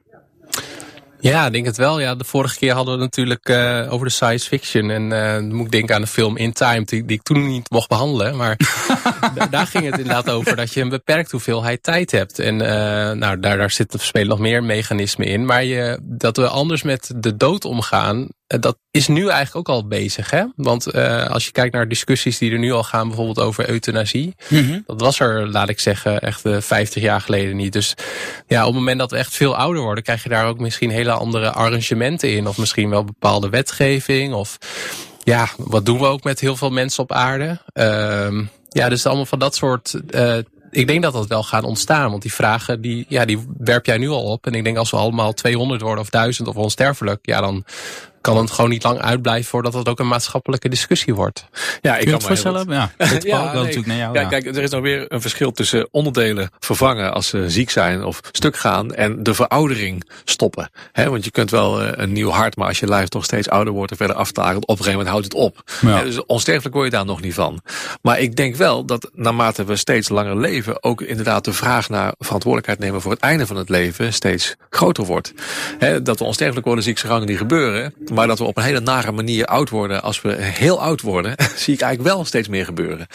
[1.31, 2.01] Ja, ik denk het wel.
[2.01, 4.91] Ja, de vorige keer hadden we het natuurlijk uh, over de science fiction.
[4.91, 7.47] En uh, dan moet ik denken aan de film In Time, die, die ik toen
[7.47, 8.37] niet mocht behandelen.
[8.37, 8.57] Maar
[9.51, 12.39] daar ging het inderdaad over dat je een beperkt hoeveelheid tijd hebt.
[12.39, 12.69] En uh,
[13.11, 15.45] nou, daar, daar zitten spelen nog meer mechanismen in.
[15.45, 18.29] Maar je, dat we anders met de dood omgaan,
[18.61, 20.31] dat is nu eigenlijk ook al bezig.
[20.31, 20.45] Hè?
[20.57, 24.35] Want uh, als je kijkt naar discussies die er nu al gaan, bijvoorbeeld over euthanasie.
[24.49, 24.83] Mm -hmm.
[24.87, 27.73] Dat was er, laat ik zeggen, echt uh, 50 jaar geleden niet.
[27.73, 27.95] Dus
[28.47, 30.91] ja, op het moment dat we echt veel ouder worden, krijg je daar ook misschien
[30.91, 32.47] hele andere arrangementen in.
[32.47, 34.35] Of misschien wel bepaalde wetgeving.
[34.35, 34.59] Of
[35.25, 37.61] ja, wat doen we ook met heel veel mensen op aarde?
[37.75, 39.95] Uh, ja, dus allemaal van dat soort
[40.75, 42.11] ik denk dat dat wel gaat ontstaan.
[42.11, 44.47] Want die vragen, die, ja, die werp jij nu al op.
[44.47, 47.65] En ik denk als we allemaal 200 worden of 1000 of onsterfelijk, ja, dan
[48.25, 51.47] kan het gewoon niet lang uitblijven voordat het ook een maatschappelijke discussie wordt.
[51.81, 52.67] Ja, ik kan me voorstellen.
[52.69, 53.55] Ja, ja, nee.
[53.55, 57.27] natuurlijk naar jou, ja, Kijk, er is nog weer een verschil tussen onderdelen vervangen als
[57.27, 60.71] ze ziek zijn of stuk gaan en de veroudering stoppen.
[60.93, 63.49] He, want je kunt wel eh, een nieuw hart, maar als je lijf toch steeds
[63.49, 65.63] ouder wordt en verder aftakelt, op een gegeven moment houdt het op.
[65.81, 66.03] Ja.
[66.03, 67.61] dus onsterfelijk word je daar nog niet van.
[68.03, 72.15] Maar ik denk wel dat naarmate we steeds langer leven, ook inderdaad de vraag naar
[72.19, 75.33] verantwoordelijkheid nemen voor het einde van het leven steeds groter wordt.
[75.79, 77.95] He, dat we onsterfelijk worden, zie ik zo gauw niet gebeuren.
[78.15, 81.35] Maar dat we op een hele nare manier oud worden, als we heel oud worden,
[81.57, 83.07] zie ik eigenlijk wel steeds meer gebeuren.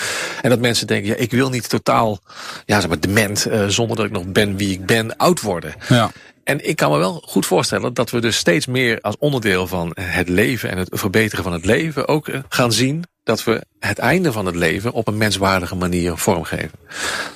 [0.42, 2.20] En dat mensen denken, ja, ik wil niet totaal,
[2.66, 5.74] ja, zeg maar, dement, uh, zonder dat ik nog ben wie ik ben, oud worden.
[5.88, 6.12] Ja.
[6.50, 9.92] En ik kan me wel goed voorstellen dat we dus steeds meer als onderdeel van
[10.02, 13.98] het leven en het verbeteren van het leven ook eh, gaan zien dat we het
[13.98, 16.80] einde van het leven op een menswaardige manier vormgeven.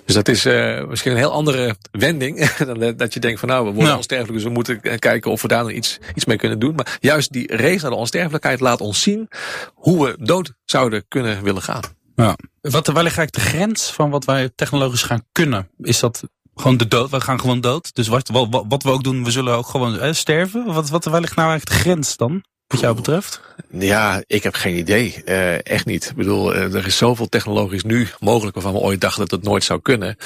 [0.05, 3.65] Dus dat is uh, misschien een heel andere wending dan dat je denkt van nou,
[3.65, 6.59] we worden onsterfelijk, dus we moeten kijken of we daar nog iets, iets mee kunnen
[6.59, 6.75] doen.
[6.75, 9.29] Maar juist die race naar de onsterfelijkheid laat ons zien
[9.73, 11.81] hoe we dood zouden kunnen willen gaan.
[12.15, 12.35] Ja.
[12.61, 15.69] Wat, waar ligt eigenlijk de grens van wat wij technologisch gaan kunnen?
[15.77, 16.23] Is dat
[16.55, 17.09] gewoon de dood?
[17.09, 17.95] We gaan gewoon dood.
[17.95, 20.65] Dus wat, wat, wat we ook doen, we zullen ook gewoon eh, sterven.
[20.65, 22.43] Wat, wat, waar ligt nou eigenlijk de grens dan?
[22.73, 23.41] Wat jou betreft?
[23.69, 25.23] Ja, ik heb geen idee.
[25.25, 26.09] Uh, echt niet.
[26.09, 29.43] Ik bedoel, uh, er is zoveel technologisch nu mogelijk waarvan we ooit dachten dat het
[29.43, 30.17] nooit zou kunnen.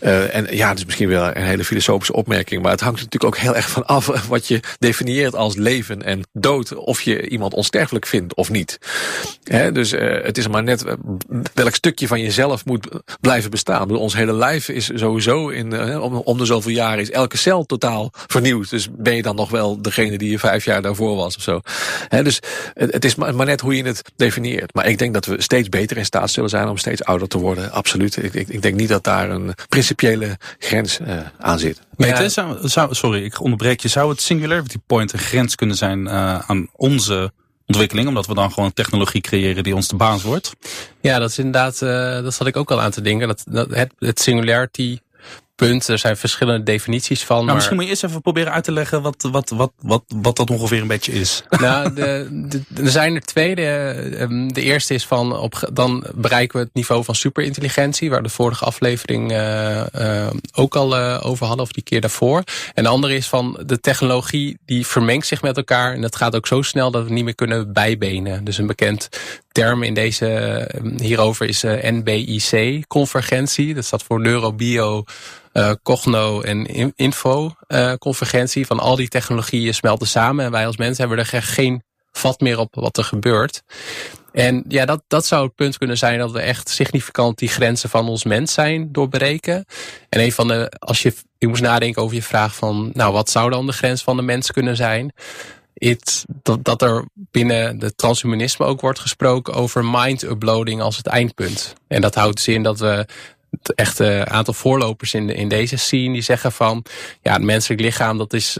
[0.00, 3.34] Uh, en ja, dat is misschien wel een hele filosofische opmerking, maar het hangt natuurlijk
[3.34, 6.74] ook heel erg van af wat je definieert als leven en dood.
[6.74, 8.78] Of je iemand onsterfelijk vindt of niet.
[9.44, 9.90] Hè, dus
[10.22, 10.84] het is maar net
[11.54, 12.88] welk stukje van jezelf moet
[13.20, 13.90] blijven bestaan.
[13.90, 18.10] Ons hele lijf is sowieso in, om, om de zoveel jaren is elke cel totaal
[18.12, 18.70] vernieuwd.
[18.70, 21.60] Dus ben je dan nog wel degene die je vijf jaar daarvoor was of zo.
[22.08, 22.40] Hè, dus
[22.74, 24.74] het is maar net hoe je het definieert.
[24.74, 27.38] Maar ik denk dat we steeds beter in staat zullen zijn om steeds ouder te
[27.38, 27.70] worden.
[27.72, 28.16] Absoluut.
[28.16, 31.80] Ik, ik, ik denk niet dat daar een principiële grens uh, aan zit.
[31.96, 33.88] Peter, zou, zou, sorry, ik onderbreek je.
[33.88, 37.32] Zou het Singularity Point een grens kunnen zijn uh, aan onze
[37.66, 40.52] ontwikkeling, omdat we dan gewoon technologie creëren die ons de baas wordt?
[41.00, 43.28] Ja, dat is inderdaad, uh, dat zat ik ook al aan te denken.
[43.28, 44.98] Dat, dat het, het Singularity
[45.54, 45.88] punt.
[45.88, 47.34] Er zijn verschillende definities van.
[47.34, 47.54] Nou, maar...
[47.54, 50.50] Misschien moet je eerst even proberen uit te leggen wat, wat, wat, wat, wat dat
[50.50, 51.42] ongeveer een beetje is.
[51.64, 53.54] Nou, de, de, er zijn er twee.
[53.54, 53.64] De,
[54.18, 58.28] ehm, de eerste is van, op, dan bereiken we het niveau van superintelligentie, waar de
[58.28, 62.42] vorige aflevering uh, uh, ook al uh, over hadden, of die keer daarvoor.
[62.74, 65.94] En de andere is van de technologie die vermengt zich met elkaar.
[65.94, 68.44] En dat gaat ook zo snel dat we niet meer kunnen bijbenen.
[68.44, 69.08] Dus een bekend
[69.54, 73.74] term in deze, ehm, hierover is NBIC, convergentie.
[73.74, 75.04] Dat staat voor neurobio
[75.52, 80.44] uh, Cogno en Info uh, convergentie van al die technologieën smelten samen.
[80.44, 83.62] En wij als mensen hebben er geen vat meer op wat er gebeurt.
[84.32, 87.90] En ja, dat, dat zou het punt kunnen zijn dat we echt significant die grenzen
[87.90, 89.64] van ons mens zijn doorbreken.
[90.08, 93.30] En een van de, als je, je moest nadenken over je vraag van, nou, wat
[93.30, 95.12] zou dan de grens van de mens kunnen zijn?
[96.62, 101.74] Dat, er binnen de transhumanisme ook wordt gesproken over mind-uploading als het eindpunt.
[101.88, 103.06] En dat houdt dus in dat we
[103.50, 106.84] het echte aantal voorlopers in, in deze scene die zeggen van
[107.22, 108.58] ja, het menselijk lichaam dat is,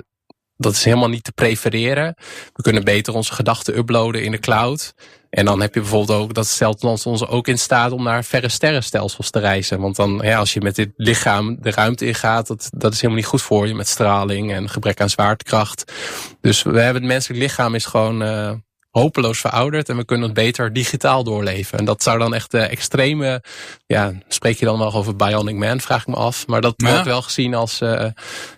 [0.57, 2.15] dat is helemaal niet te prefereren.
[2.53, 4.95] We kunnen beter onze gedachten uploaden in de cloud.
[5.35, 8.49] En dan heb je bijvoorbeeld ook, dat stelt ons, ook in staat om naar verre
[8.49, 9.81] sterrenstelsels te reizen.
[9.81, 13.23] Want dan, ja, als je met dit lichaam de ruimte ingaat, dat, dat is helemaal
[13.23, 15.93] niet goed voor je met straling en gebrek aan zwaartekracht.
[16.41, 18.51] Dus we hebben het menselijk lichaam is gewoon uh,
[18.91, 21.79] hopeloos verouderd en we kunnen het beter digitaal doorleven.
[21.79, 23.43] En dat zou dan echt de extreme,
[23.87, 26.47] ja, spreek je dan wel over Bionic Man, vraag ik me af.
[26.47, 28.07] Maar dat wordt wel gezien als, uh,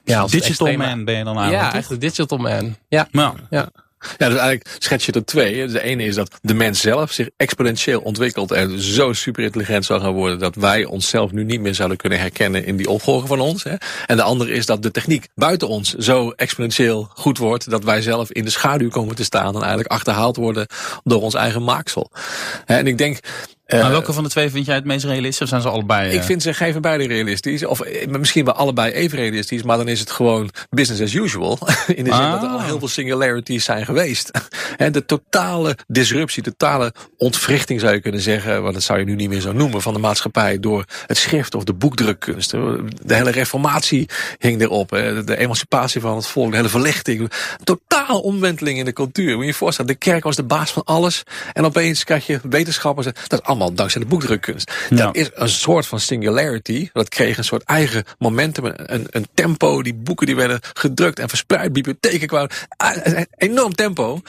[0.05, 2.77] ja, als Digital Man ben je dan eigenlijk, Ja, echt de Digital Man.
[2.89, 3.09] Ja,
[3.51, 3.69] ja.
[3.99, 5.67] Ja, dus eigenlijk schets je er twee.
[5.67, 10.01] De ene is dat de mens zelf zich exponentieel ontwikkelt en zo super intelligent zal
[10.01, 13.41] gaan worden dat wij onszelf nu niet meer zouden kunnen herkennen in die opvolger van
[13.41, 13.65] ons.
[13.65, 13.75] Hè.
[14.07, 18.03] En de andere is dat de techniek buiten ons zo exponentieel goed wordt dat wij
[18.03, 20.67] zelf in de schaduw komen te staan en eigenlijk achterhaald worden
[21.05, 22.11] door ons eigen maaksel.
[22.67, 23.19] En ik denk,
[23.67, 25.41] maar eh, welke van de twee vind jij het meest realistisch?
[25.43, 26.13] Of zijn ze allebei?
[26.13, 26.25] Ik eh?
[26.25, 27.65] vind ze geven beide realistisch.
[27.65, 29.63] Of eh, misschien wel allebei even realistisch.
[29.63, 31.59] Maar dan is het gewoon business as usual.
[31.95, 32.65] In de zin dat er al ah.
[32.65, 34.31] heel veel singularities zijn geweest.
[34.77, 38.63] En de totale disruptie, totale ontwrichting zou je kunnen zeggen.
[38.63, 39.83] Want dat zou je nu niet meer zo noemen.
[39.83, 42.51] Van de maatschappij door het schrift of de boekdrukkunst.
[42.51, 44.89] De hele reformatie hing erop.
[44.89, 46.51] De emancipatie van het volk.
[46.51, 47.33] De hele verlichting.
[47.65, 49.35] Totaal omwenteling in de cultuur.
[49.35, 49.91] Moet je je voorstellen.
[49.91, 51.23] De kerk was de baas van alles.
[51.53, 53.07] En opeens krijg je wetenschappers.
[53.27, 54.73] Dat allemaal dankzij de boekdrukkunst.
[54.91, 54.97] Ja.
[54.97, 56.89] Dat is een soort van singularity.
[56.93, 59.83] Dat kreeg een soort eigen momentum, een, een tempo.
[59.83, 61.73] Die boeken die werden gedrukt en verspreid.
[61.73, 62.51] Bibliotheken kwamen.
[62.77, 64.21] Ah, een enorm tempo.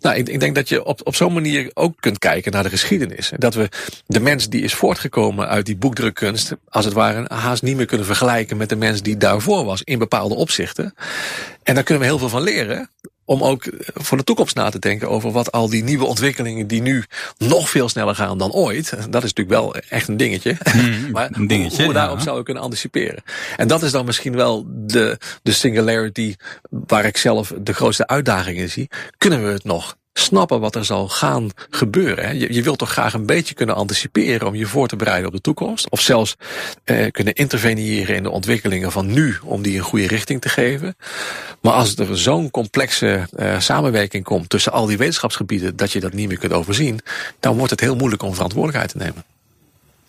[0.00, 2.70] Nou, ik, ik denk dat je op, op zo'n manier ook kunt kijken naar de
[2.70, 3.32] geschiedenis.
[3.36, 3.68] Dat we
[4.06, 8.06] de mens die is voortgekomen uit die boekdrukkunst, als het ware, haast niet meer kunnen
[8.06, 10.94] vergelijken met de mens die daarvoor was in bepaalde opzichten.
[11.62, 12.90] En daar kunnen we heel veel van leren
[13.30, 13.64] om ook
[13.94, 17.04] voor de toekomst na te denken over wat al die nieuwe ontwikkelingen die nu
[17.38, 18.90] nog veel sneller gaan dan ooit.
[18.90, 20.56] Dat is natuurlijk wel echt een dingetje.
[20.74, 22.22] Mm, maar een dingetje, hoe, hoe we daarop ja.
[22.22, 23.22] zouden kunnen anticiperen.
[23.56, 26.34] En dat is dan misschien wel de, de singularity
[26.70, 28.88] waar ik zelf de grootste uitdagingen zie.
[29.18, 32.24] Kunnen we het nog snappen wat er zal gaan gebeuren.
[32.24, 32.30] hè?
[32.30, 35.32] Je, je wilt toch graag een beetje kunnen anticiperen om je voor te bereiden op
[35.32, 35.90] de toekomst.
[35.90, 36.36] Of zelfs
[36.84, 40.96] eh, kunnen interveneren in de ontwikkelingen van nu om die een goede richting te geven.
[41.60, 46.12] Maar als er zo'n complexe eh, samenwerking komt tussen al die wetenschapsgebieden dat je dat
[46.12, 47.00] niet meer kunt overzien,
[47.40, 49.24] dan wordt het heel moeilijk om verantwoordelijkheid te nemen.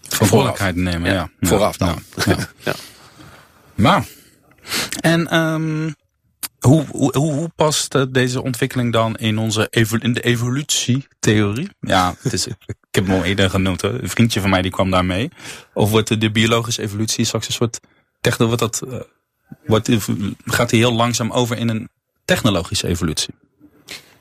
[0.02, 1.30] Verantwoordelijkheid nemen, ja.
[1.40, 2.04] Vooraf dan.
[2.16, 2.24] Ja.
[2.26, 2.38] ja.
[2.64, 2.74] Ja.
[3.76, 4.06] Maar,
[5.00, 5.90] en ehm
[6.62, 9.68] hoe, hoe, hoe, past eh, deze ontwikkeling dan in, onze
[10.00, 11.70] in de evolutietheorie?
[11.80, 12.56] Ja, het is, ik
[12.92, 13.82] heb hem al eerder genoemd.
[13.82, 15.32] Een vriendje van mij die kwam daar mee.
[15.74, 17.80] Of wordt de, de biologische evolutie straks een soort...
[18.22, 19.00] Techno, wordt dat, eh,
[19.66, 19.90] wordt,
[20.46, 21.90] gaat die heel langzaam over in een
[22.26, 23.34] technologische evolutie?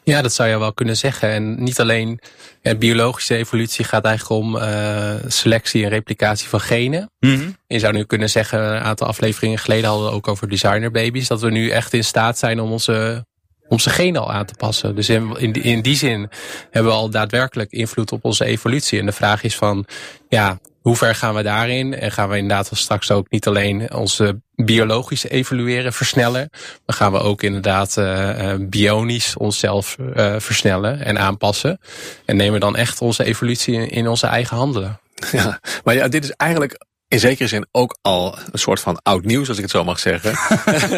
[0.05, 1.29] Ja, dat zou je wel kunnen zeggen.
[1.31, 2.21] En niet alleen
[2.63, 7.11] ja, biologische evolutie gaat eigenlijk om uh, selectie en replicatie van genen.
[7.21, 7.51] Mhm.
[7.67, 11.29] Je zou nu kunnen zeggen, een aantal afleveringen geleden hadden we ook over designerbabies.
[11.29, 13.27] Dat we nu echt in staat zijn om onze,
[13.69, 14.95] onze genen al aan te passen.
[14.97, 16.29] Dus in, in, die- in die zin
[16.71, 18.99] hebben we al daadwerkelijk invloed op onze evolutie.
[18.99, 19.87] En de vraag is van,
[20.29, 21.95] ja, hoe ver gaan we daarin?
[21.95, 26.49] En gaan we inderdaad straks ook niet alleen onze biologisch evolueren, versnellen.
[26.87, 31.81] Maar gaan we ook inderdaad uh, bionisch onszelf uh, versnellen en aanpassen.
[32.25, 35.01] En nemen dan echt onze evolutie in, in onze eigen handen.
[35.33, 39.25] Ja, maar ja, dit is eigenlijk in zekere zin ook al een soort van oud
[39.25, 40.35] nieuws, als ik het zo mag zeggen.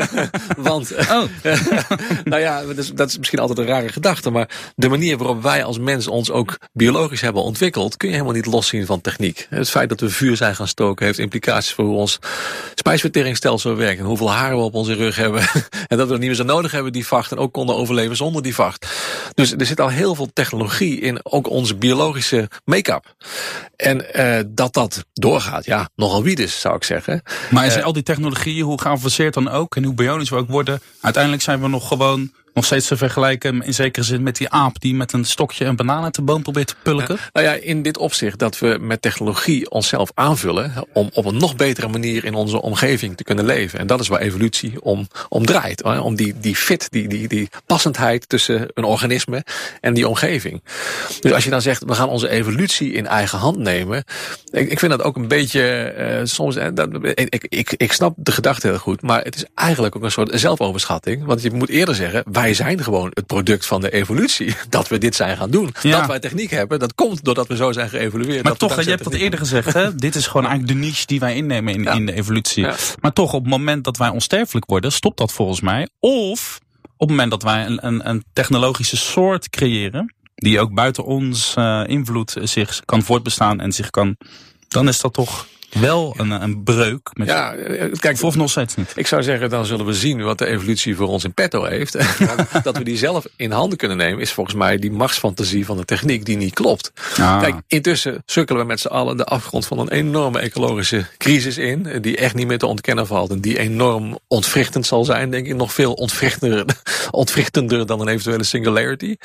[0.68, 1.24] Want, Oh.
[2.24, 5.42] nou ja, dat is, dat is misschien altijd een rare gedachte, maar de manier waarop
[5.42, 9.46] wij als mens ons ook biologisch hebben ontwikkeld, kun je helemaal niet loszien van techniek.
[9.50, 12.18] Het feit dat we vuur zijn gaan stoken heeft implicaties voor hoe ons
[12.74, 15.42] spijsverteringsstelsel werkt en hoeveel haren we op onze rug hebben.
[15.86, 18.42] en dat we niet meer zo nodig hebben, die vacht, en ook konden overleven zonder
[18.42, 18.86] die vacht.
[19.34, 23.14] Dus er zit al heel veel technologie in ook onze biologische make-up.
[23.76, 27.22] En uh, dat dat doorgaat, ja, nogal wie dus, zou ik zeggen.
[27.50, 30.48] Maar is uh, al die technologieën, hoe geavanceerd dan ook en hoe bionisch we ook
[30.48, 34.48] worden, uiteindelijk zijn we nog gewoon nog steeds te vergelijken in zekere zin met die
[34.48, 37.18] aap die met een stokje een banaan uit de boom probeert te pulken?
[37.32, 41.56] Nou ja, in dit opzicht dat we met technologie onszelf aanvullen om op een nog
[41.56, 43.78] betere manier in onze omgeving te kunnen leven.
[43.78, 45.82] En dat is waar evolutie om, om draait.
[45.82, 49.44] Om die, die fit, die, die, die passendheid tussen een organisme
[49.80, 50.62] en die omgeving.
[51.20, 54.04] Dus als je dan zegt, we gaan onze evolutie in eigen hand nemen.
[54.50, 56.56] Ik, ik vind dat ook een beetje uh, soms.
[56.56, 60.02] Uh, dat, ik, ik, ik snap de gedachte heel goed, maar het is eigenlijk ook
[60.02, 61.24] een soort zelfoverschatting.
[61.24, 64.54] Want je moet eerder zeggen, zijn gewoon het product van de evolutie.
[64.68, 65.74] Dat we dit zijn gaan doen.
[65.82, 65.98] Ja.
[65.98, 68.44] Dat wij techniek hebben, dat komt doordat we zo zijn geëvolueerd.
[68.44, 69.94] Maar toch, je hebt dat eerder gezegd, hè?
[69.94, 71.92] dit is gewoon eigenlijk de niche die wij innemen in, ja.
[71.92, 72.64] in de evolutie.
[72.64, 72.74] Ja.
[73.00, 75.88] Maar toch, op het moment dat wij onsterfelijk worden, stopt dat volgens mij.
[76.00, 81.04] Of op het moment dat wij een, een, een technologische soort creëren, die ook buiten
[81.04, 84.16] ons uh, invloed zich kan voortbestaan en zich kan.
[84.68, 85.46] Dan is dat toch
[85.80, 87.10] wel een, een breuk.
[87.12, 87.54] Met ja,
[87.98, 88.92] kijk, of nog steeds niet.
[88.94, 91.92] Ik zou zeggen, dan zullen we zien wat de evolutie voor ons in petto heeft.
[92.62, 95.84] dat we die zelf in handen kunnen nemen, is volgens mij die machtsfantasie van de
[95.84, 96.92] techniek die niet klopt.
[97.18, 97.40] Ah.
[97.40, 102.00] Kijk, intussen sukkelen we met z'n allen de afgrond van een enorme ecologische crisis in.
[102.00, 103.30] Die echt niet meer te ontkennen valt.
[103.30, 105.56] En die enorm ontwrichtend zal zijn, denk ik.
[105.56, 106.64] Nog veel ontwrichtender,
[107.12, 109.16] ontwrichtender dan een eventuele singularity.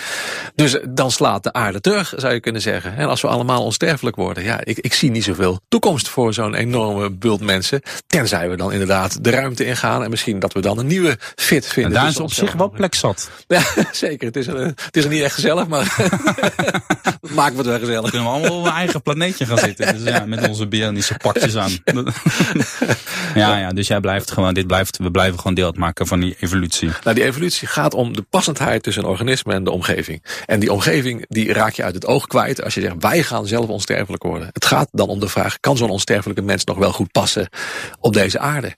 [0.56, 2.96] Dus dan slaat de aarde terug, zou je kunnen zeggen.
[2.96, 6.54] En als we allemaal onsterfelijk worden, ja, ik, ik zie niet zoveel toekomst voor zo'n
[6.54, 7.82] enorme bult mensen.
[8.08, 10.04] Tenzij we dan inderdaad de ruimte ingaan.
[10.04, 11.92] En misschien dat we dan een nieuwe fit vinden.
[11.92, 13.30] En daar is op zich wel plek zat.
[13.48, 14.28] Ja, zeker.
[14.28, 15.96] Het is, er, het is er niet echt gezellig, maar
[17.22, 18.02] maken we het wel gezellig.
[18.02, 19.94] Dan kunnen we allemaal op een eigen planeetje gaan zitten.
[19.94, 21.72] Dus ja, met onze bionische pakjes aan.
[23.36, 26.36] ja, ja, dus jij blijft gewoon, dit blijft, we blijven gewoon deel uitmaken van die
[26.40, 26.90] evolutie.
[27.04, 30.24] Nou, die evolutie gaat om de passendheid tussen een organisme en de omgeving.
[30.46, 33.48] En die omgeving, die raak je uit het oog kwijt als je zegt, wij gaan
[33.48, 34.50] zelf onsterfelijk worden.
[34.54, 37.50] Het gaat dan om de vraag, kan zo'n onsterfelijke mens nog wel goed passen
[38.00, 38.76] op deze aarde?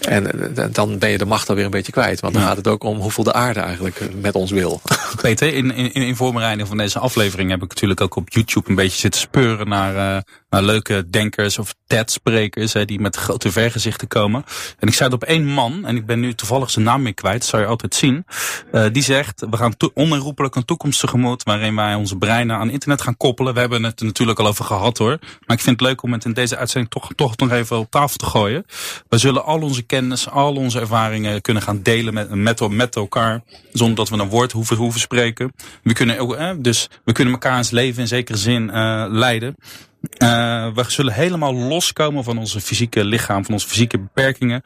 [0.00, 2.20] En dan ben je de macht alweer een beetje kwijt.
[2.20, 4.80] Want dan gaat het ook om hoeveel de aarde eigenlijk met ons wil.
[5.22, 8.74] Peter, in, in, in voorbereiding van deze aflevering heb ik natuurlijk ook op YouTube een
[8.74, 10.20] beetje zitten speuren naar, uh,
[10.60, 14.44] leuke denkers of TED-sprekers die met grote vergezichten komen.
[14.78, 17.40] En ik het op één man, en ik ben nu toevallig zijn naam meer kwijt,
[17.40, 18.24] dat zou je altijd zien.
[18.72, 23.02] Uh, die zegt, we gaan onherroepelijk een toekomst tegemoet waarin wij onze breinen aan internet
[23.02, 23.54] gaan koppelen.
[23.54, 25.18] We hebben het er natuurlijk al over gehad hoor.
[25.46, 27.90] Maar ik vind het leuk om het in deze uitzending toch, toch nog even op
[27.90, 28.64] tafel te gooien.
[29.08, 33.42] We zullen al onze kennis, al onze ervaringen kunnen gaan delen met, met, met elkaar.
[33.72, 35.52] Zonder dat we een woord hoeven, hoeven spreken.
[35.82, 39.56] We kunnen ook, eh, dus we kunnen elkaar eens leven in zekere zin uh, leiden.
[40.02, 44.62] Uh, we zullen helemaal loskomen van onze fysieke lichaam, van onze fysieke beperkingen.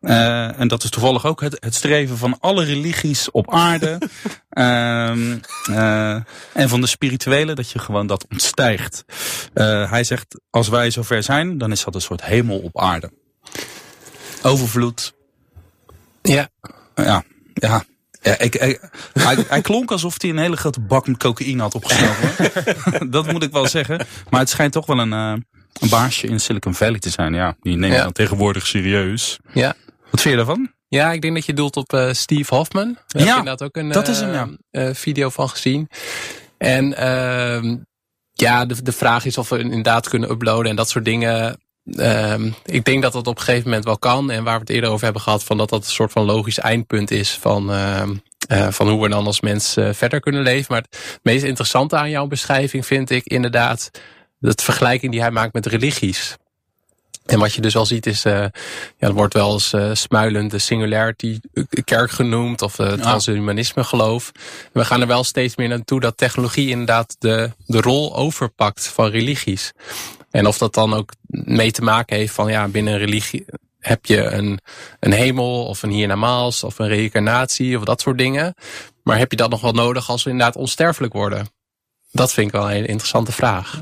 [0.00, 3.98] Uh, en dat is toevallig ook het, het streven van alle religies op aarde.
[4.52, 5.10] uh,
[6.62, 9.04] en van de spirituele, dat je gewoon dat ontstijgt.
[9.54, 13.12] hij zegt, als wij zover zijn, dan is dat een soort hemel op aarde.
[14.42, 15.14] Overvloed.
[16.22, 16.48] Ja.
[16.94, 17.84] Ja, ja.
[18.24, 18.78] Ja, ik, hij,
[19.48, 23.10] hij, klonk alsof hij een hele grote bak met cocaïne had opgesnoven.
[23.10, 24.06] dat moet ik wel zeggen.
[24.30, 25.32] Maar het schijnt toch wel een, uh,
[25.80, 27.34] een baasje in Silicon Valley te zijn.
[27.34, 28.02] Ja, die neemt ja.
[28.02, 29.38] dan tegenwoordig serieus.
[29.52, 29.74] Ja.
[30.10, 30.72] Wat vind je daarvan?
[30.88, 32.98] Ja, ik denk dat je doelt op uh, Steve Hoffman.
[33.06, 34.48] Daar ja, heb je ook een dat is hem, ja.
[34.70, 35.88] uh, video van gezien.
[36.58, 37.76] En ehm,
[38.32, 41.58] ja, de, de vraag is of we inderdaad kunnen uploaden en dat soort dingen.
[41.86, 44.30] Um, ik denk dat dat op een gegeven moment wel kan.
[44.30, 46.58] En waar we het eerder over hebben gehad, van dat dat een soort van logisch
[46.58, 48.02] eindpunt is van, uh,
[48.48, 50.66] uh, van hoe we dan als mens uh, verder kunnen leven.
[50.68, 53.90] Maar het meest interessante aan jouw beschrijving vind ik inderdaad
[54.38, 56.36] de vergelijking die hij maakt met religies.
[57.26, 58.50] En wat je dus al ziet is, ja,
[58.98, 61.38] er wordt wel eens smuilend de singularity
[61.84, 64.32] kerk genoemd of het transhumanisme geloof.
[64.64, 68.86] En we gaan er wel steeds meer naartoe dat technologie inderdaad de, de rol overpakt
[68.86, 69.72] van religies.
[70.34, 73.44] En of dat dan ook mee te maken heeft van ja, binnen religie
[73.78, 74.60] heb je een,
[75.00, 78.54] een hemel of een hiernamaals of een reïncarnatie of dat soort dingen.
[79.02, 81.46] Maar heb je dat nog wel nodig als we inderdaad onsterfelijk worden?
[82.10, 83.80] Dat vind ik wel een interessante vraag.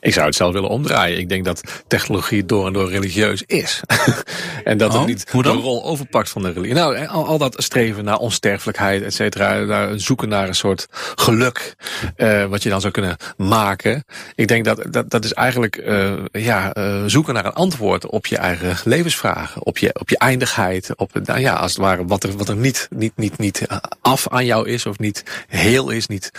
[0.00, 1.18] Ik zou het zelf willen omdraaien.
[1.18, 3.80] Ik denk dat technologie door en door religieus is.
[4.64, 6.74] en dat oh, het niet de rol overpakt van de religie.
[6.74, 9.98] Nou, al, al dat streven naar onsterfelijkheid, et cetera.
[9.98, 11.74] Zoeken naar een soort geluk.
[12.16, 14.04] Uh, wat je dan zou kunnen maken.
[14.34, 18.26] Ik denk dat dat, dat is eigenlijk uh, ja, uh, zoeken naar een antwoord op
[18.26, 19.66] je eigen levensvragen.
[19.66, 20.96] Op je, op je eindigheid.
[20.96, 23.66] Op, nou ja, als het ware wat er, wat er niet, niet, niet, niet
[24.00, 24.86] af aan jou is.
[24.86, 26.30] Of niet heel is, niet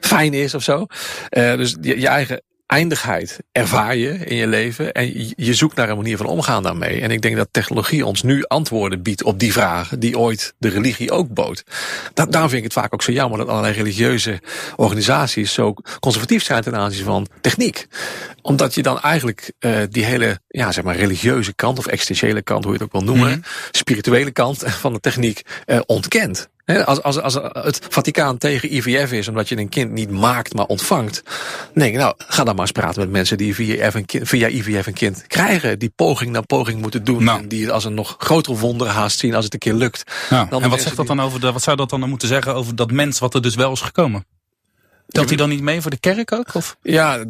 [0.00, 0.86] fijn is of zo.
[1.30, 5.96] dus je, je eigen eindigheid ervaar je in je leven en je zoekt naar een
[5.96, 7.00] manier van omgaan daarmee.
[7.00, 10.68] En ik denk dat technologie ons nu antwoorden biedt op die vragen die ooit de
[10.68, 11.64] religie ook bood.
[12.14, 14.40] Dat, daarom vind ik het vaak ook zo jammer dat allerlei religieuze
[14.76, 17.86] organisaties zo conservatief zijn ten aanzien van techniek.
[18.42, 22.64] Omdat je dan eigenlijk uh, die hele ja, zeg maar religieuze kant of existentiële kant,
[22.64, 23.44] hoe je het ook wil noemen, mm -hmm.
[23.70, 26.48] spirituele kant van de techniek uh, ontkent.
[26.66, 30.64] Als, als, als het Vaticaan tegen IVF is, omdat je een kind niet maakt, maar
[30.64, 31.22] ontvangt.
[31.24, 31.34] Dan
[31.82, 34.28] denk ik, nou, ga dan maar eens praten met mensen die via IVF een kind,
[34.28, 35.78] via IVF een kind krijgen.
[35.78, 37.24] Die poging na poging moeten doen.
[37.24, 37.40] Nou.
[37.40, 40.12] En die het als een nog grotere wonder haast zien als het een keer lukt.
[40.30, 42.90] En wat zegt dat dan over de, wat zou dat dan moeten zeggen over dat
[42.90, 44.24] mens wat er dus wel is gekomen?
[45.16, 46.54] Telt hij dan niet mee voor de kerk ook?
[46.54, 46.76] Of?
[46.82, 47.24] Ja,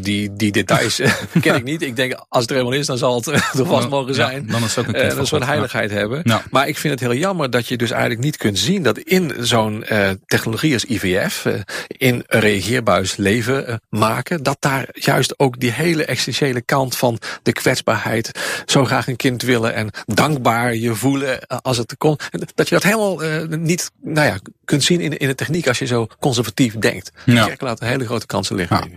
[0.00, 1.00] die, die details
[1.40, 1.82] ken ik niet.
[1.82, 4.44] Ik denk, als het er helemaal is, dan zal het er vast mogen zijn.
[4.46, 5.96] Ja, dan is het ook een, uh, een soort heiligheid ja.
[5.96, 6.20] hebben.
[6.24, 6.42] Ja.
[6.50, 9.32] Maar ik vind het heel jammer dat je dus eigenlijk niet kunt zien dat in
[9.40, 11.54] zo'n uh, technologie als IVF, uh,
[11.86, 17.52] in een reageerbuis leven maken, dat daar juist ook die hele existentiële kant van de
[17.52, 18.30] kwetsbaarheid,
[18.66, 22.18] zo graag een kind willen en dankbaar je voelen als het kon,
[22.54, 25.86] dat je dat helemaal niet nou ja, kunt zien in, in de techniek als je
[25.86, 27.12] zo conservatief denkt.
[27.24, 27.40] Ja.
[27.40, 28.92] De kerk laat hele grote kansen liggen.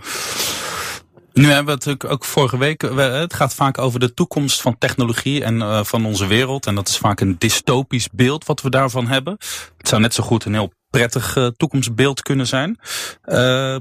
[1.33, 2.81] Nu hebben we het ook vorige week.
[2.81, 6.65] Het gaat vaak over de toekomst van technologie en uh, van onze wereld.
[6.65, 9.37] En dat is vaak een dystopisch beeld wat we daarvan hebben.
[9.77, 12.79] Het zou net zo goed een heel prettig uh, toekomstbeeld kunnen zijn.
[13.25, 13.77] Uh,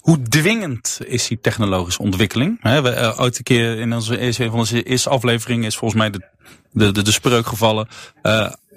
[0.00, 2.58] hoe dwingend is die technologische ontwikkeling?
[2.60, 6.10] He, we, ooit een keer in onze eerste, van onze eerste aflevering is volgens mij
[6.10, 6.20] de,
[6.70, 7.88] de, de, de spreuk gevallen.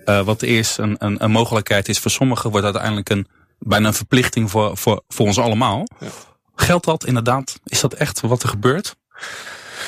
[0.06, 3.28] Wat eerst een, een, een mogelijkheid is voor sommigen, wordt uiteindelijk een
[3.60, 5.88] bijna een verplichting voor, voor, voor ons allemaal.
[6.00, 6.08] Ja.
[6.56, 7.60] Geldt dat inderdaad?
[7.66, 8.96] Is dat echt wat er gebeurt?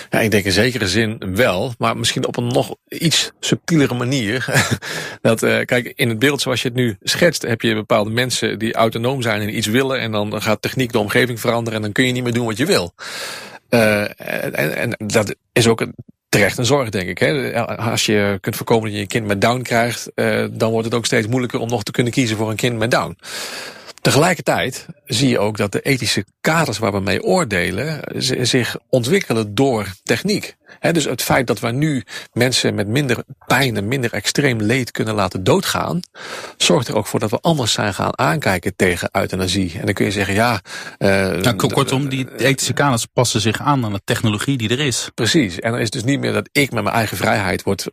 [0.09, 4.45] Ja, ik denk in zekere zin wel, maar misschien op een nog iets subtielere manier.
[5.21, 8.59] dat, uh, kijk, in het beeld zoals je het nu schetst, heb je bepaalde mensen
[8.59, 9.99] die autonoom zijn en iets willen.
[9.99, 12.57] En dan gaat techniek de omgeving veranderen en dan kun je niet meer doen wat
[12.57, 12.93] je wil.
[13.69, 15.95] Uh, en, en dat is ook een,
[16.31, 17.17] terecht een zorg, denk ik.
[17.17, 17.65] Hè?
[17.65, 20.95] Als je kunt voorkomen dat je een kind met Down krijgt, uh, dan wordt het
[20.95, 23.17] ook steeds moeilijker om nog te kunnen kiezen voor een kind met Down.
[24.01, 28.01] Tegelijkertijd zie je ook dat de ethische kaders waar we mee oordelen
[28.41, 30.55] zich ontwikkelen door techniek.
[30.91, 35.15] dus het feit dat we nu mensen met minder pijn en minder extreem leed kunnen
[35.15, 35.99] laten doodgaan,
[36.57, 39.71] zorgt er ook voor dat we anders zijn gaan aankijken tegen euthanasie.
[39.79, 40.61] En dan kun je zeggen, ja.
[40.99, 45.09] Uh, kortom, die ethische kaders passen zich aan aan de technologie die er is.
[45.15, 45.59] Precies.
[45.59, 47.87] En dan is het dus niet meer dat ik met mijn eigen vrijheid word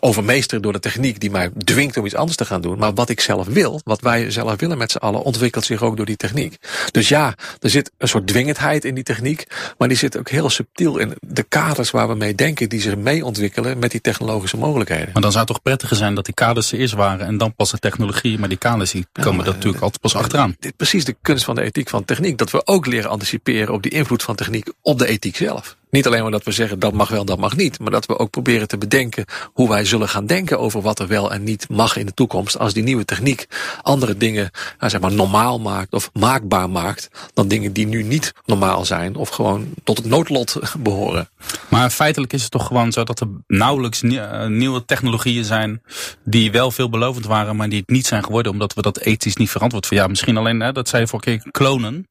[0.00, 2.78] overmeesterd door de techniek die mij dwingt om iets anders te gaan doen.
[2.78, 5.96] Maar wat ik zelf wil, wat wij zelf willen met z'n allen, ontwikkelt zich ook
[5.96, 6.56] door die techniek.
[6.90, 7.34] Dus ja,
[7.66, 9.46] er zit een soort dwingendheid in die techniek,
[9.78, 12.96] maar die zit ook heel subtiel in de kaders waar we mee denken, die zich
[12.96, 15.10] mee ontwikkelen met die technologische mogelijkheden.
[15.12, 17.54] Maar dan zou het toch prettiger zijn dat die kaders er eerst waren en dan
[17.54, 20.56] pas de technologie, maar die kaders die komen ja, natuurlijk altijd pas achteraan.
[20.58, 23.74] Dit is precies de kunst van de ethiek van techniek, dat we ook leren anticiperen
[23.74, 25.76] op die invloed van techniek op de ethiek zelf.
[25.96, 27.78] Niet alleen maar dat we zeggen dat mag wel, dat mag niet.
[27.78, 31.06] Maar dat we ook proberen te bedenken hoe wij zullen gaan denken over wat er
[31.06, 32.58] wel en niet mag in de toekomst.
[32.58, 33.46] Als die nieuwe techniek
[33.82, 37.08] andere dingen nou, zeg maar, normaal maakt of maakbaar maakt.
[37.34, 41.28] Dan dingen die nu niet normaal zijn of gewoon tot het noodlot behoren.
[41.68, 45.82] Maar feitelijk is het toch gewoon zo dat er nauwelijks eh, nieuwe technologieën zijn.
[46.24, 48.52] Die wel veelbelovend waren, maar die het niet zijn geworden.
[48.52, 49.86] Omdat we dat ethisch niet verantwoord.
[49.86, 52.06] Van ja, misschien alleen, hè, dat zei je vorige keer, klonen.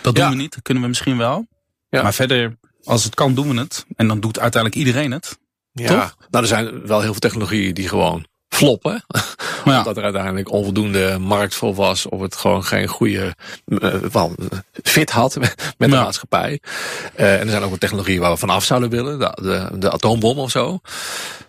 [0.00, 1.46] Dat doen we niet, dat kunnen we misschien wel.
[1.90, 2.02] Ja.
[2.02, 2.56] Maar verder
[2.88, 3.86] als het kan, doen we het.
[3.96, 5.38] En dan doet uiteindelijk iedereen het.
[5.72, 6.16] Ja, Toch?
[6.30, 9.04] nou er zijn wel heel veel technologieën die gewoon floppen.
[9.64, 9.78] Ja.
[9.78, 12.06] Omdat er uiteindelijk onvoldoende markt voor was.
[12.06, 13.34] Of het gewoon geen goede
[13.66, 14.24] uh,
[14.82, 16.60] fit had met de maatschappij.
[17.16, 19.18] Uh, en er zijn ook wel technologieën waar we vanaf zouden willen.
[19.18, 20.80] De, de, de atoombom of zo.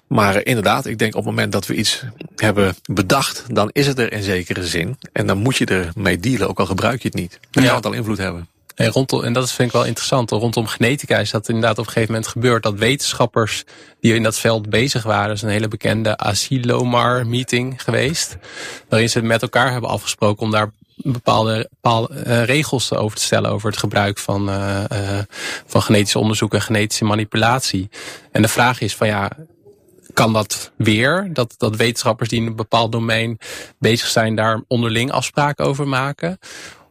[0.07, 2.03] Maar inderdaad, ik denk op het moment dat we iets
[2.35, 4.97] hebben bedacht, dan is het er in zekere zin.
[5.11, 7.39] En dan moet je er mee dealen, ook al gebruik je het niet.
[7.51, 7.69] Dan ja.
[7.69, 8.47] kan het al invloed hebben.
[8.79, 10.31] En, rondom, en dat vind ik wel interessant.
[10.31, 13.63] Rondom genetica is dat inderdaad op een gegeven moment gebeurd dat wetenschappers
[13.99, 18.37] die in dat veld bezig waren, is een hele bekende Asilomar meeting geweest,
[18.89, 23.51] waarin ze met elkaar hebben afgesproken om daar bepaalde, bepaalde uh, regels over te stellen
[23.51, 25.19] over het gebruik van, uh, uh,
[25.65, 27.89] van genetisch onderzoek en genetische manipulatie.
[28.31, 29.29] En de vraag is van ja,
[30.13, 31.29] kan dat weer?
[31.33, 33.37] Dat, dat wetenschappers die in een bepaald domein
[33.79, 36.39] bezig zijn daar onderling afspraken over maken?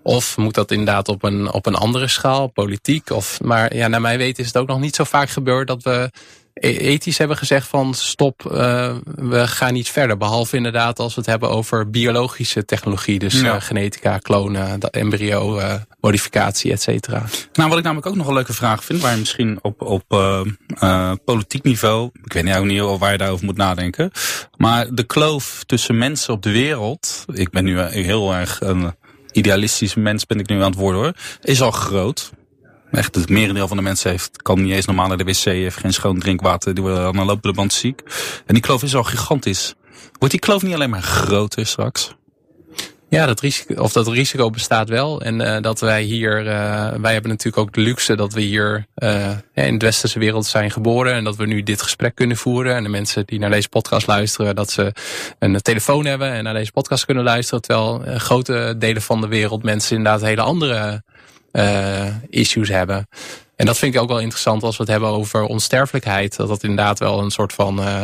[0.02, 3.10] Of moet dat inderdaad op een, op een andere schaal, politiek?
[3.10, 5.82] Of, maar ja, naar mij weten is het ook nog niet zo vaak gebeurd dat
[5.82, 6.10] we
[6.54, 10.16] e-, ethisch hebben gezegd van stop, uh, we gaan niet verder.
[10.16, 13.18] Behalve inderdaad als we het hebben over biologische technologie.
[13.18, 13.54] Dus ja.
[13.54, 17.24] uh, genetica, klonen, embryo, uh, modificatie, et cetera.
[17.52, 20.04] Nou, wat ik namelijk ook nog een leuke vraag vind, waar je misschien op, op
[21.24, 24.10] politiek niveau, ik weet niet, niet waar je daarover moet nadenken.
[24.56, 28.60] Maar de kloof tussen mensen op de wereld, ik ben nu heel erg
[29.38, 31.12] idealistisch mens ben ik nu aan het worden hoor,
[31.42, 32.30] is al groot.
[32.90, 35.76] Echt, het merendeel van de mensen heeft, kan niet eens normaal naar de wc, heeft
[35.76, 38.02] geen schoon drinkwater, die worden aan de lopende band ziek.
[38.46, 39.74] En die kloof is al gigantisch.
[40.18, 42.16] Wordt die kloof niet alleen maar groter straks?
[43.10, 45.20] Ja, dat risico, of dat risico bestaat wel.
[45.20, 48.86] En uh, dat wij hier, uh, wij hebben natuurlijk ook de luxe dat we hier
[48.96, 51.12] uh, in de westerse wereld zijn geboren.
[51.12, 52.74] En dat we nu dit gesprek kunnen voeren.
[52.74, 54.92] En de mensen die naar deze podcast luisteren, dat ze
[55.38, 57.62] een telefoon hebben en naar deze podcast kunnen luisteren.
[57.62, 61.02] Terwijl grote delen van de wereld mensen inderdaad hele andere
[62.28, 63.08] issues hebben.
[63.58, 66.36] En dat vind ik ook wel interessant als we het hebben over onsterfelijkheid.
[66.36, 68.00] Dat dat inderdaad wel een soort van uh,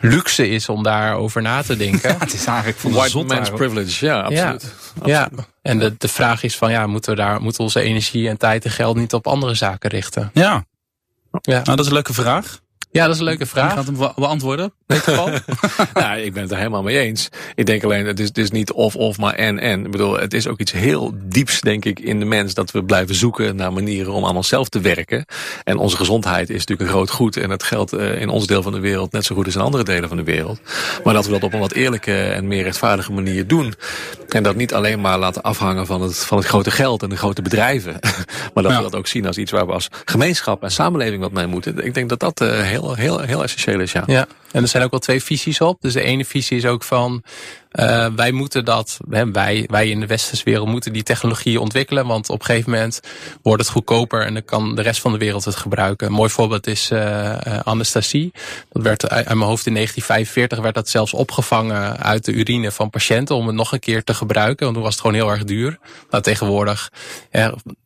[0.00, 2.10] luxe is om daarover na te denken.
[2.12, 4.74] Ja, het is eigenlijk van White man's privilege, ja, absoluut.
[5.04, 5.44] Ja, ja.
[5.62, 8.64] en de, de vraag is van ja, moeten we daar moeten onze energie en tijd
[8.64, 10.30] en geld niet op andere zaken richten?
[10.34, 10.64] Ja.
[11.40, 11.52] Ja.
[11.52, 12.60] Nou, dat is een leuke vraag.
[12.90, 13.70] Ja, dat is een leuke vraag.
[13.70, 14.72] Je gaat hem beantwoorden,
[15.94, 17.28] nou, ik ben het er helemaal mee eens.
[17.54, 19.84] Ik denk alleen, het is, het is niet of-of, maar en-en.
[19.84, 22.54] Ik bedoel, het is ook iets heel dieps, denk ik, in de mens...
[22.54, 25.24] dat we blijven zoeken naar manieren om aan onszelf te werken.
[25.64, 27.36] En onze gezondheid is natuurlijk een groot goed.
[27.36, 29.60] En dat geldt uh, in ons deel van de wereld net zo goed als in
[29.60, 30.60] andere delen van de wereld.
[31.04, 33.74] Maar dat we dat op een wat eerlijke en meer rechtvaardige manier doen.
[34.28, 37.16] En dat niet alleen maar laten afhangen van het, van het grote geld en de
[37.16, 37.92] grote bedrijven.
[38.54, 38.76] maar dat ja.
[38.76, 41.84] we dat ook zien als iets waar we als gemeenschap en samenleving wat mee moeten.
[41.84, 44.02] Ik denk dat dat heel heel, heel, heel essentieel is, ja.
[44.06, 44.26] ja.
[44.52, 45.80] En er zijn ook wel twee visies op.
[45.80, 47.22] Dus de ene visie is ook van,
[47.72, 52.06] uh, wij moeten dat, wij, wij in de westerse wereld moeten die technologie ontwikkelen.
[52.06, 53.00] Want op een gegeven moment
[53.42, 56.06] wordt het goedkoper en dan kan de rest van de wereld het gebruiken.
[56.06, 58.32] Een mooi voorbeeld is uh, anesthesie.
[58.72, 62.90] Dat werd uit mijn hoofd in 1945 werd dat zelfs opgevangen uit de urine van
[62.90, 64.64] patiënten om het nog een keer te gebruiken.
[64.64, 65.78] Want toen was het gewoon heel erg duur.
[66.10, 66.90] Nou, tegenwoordig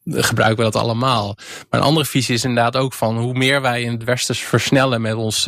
[0.04, 1.36] gebruiken we dat allemaal.
[1.70, 5.00] Maar een andere visie is inderdaad ook van hoe meer wij in het westen versnellen
[5.00, 5.46] met ons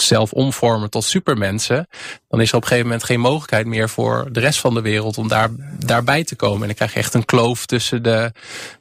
[0.00, 1.88] zelf omvormen tot supermensen,
[2.28, 4.80] dan is er op een gegeven moment geen mogelijkheid meer voor de rest van de
[4.80, 5.48] wereld om daar,
[5.78, 6.60] daarbij te komen.
[6.60, 8.32] En dan krijg je echt een kloof tussen, de,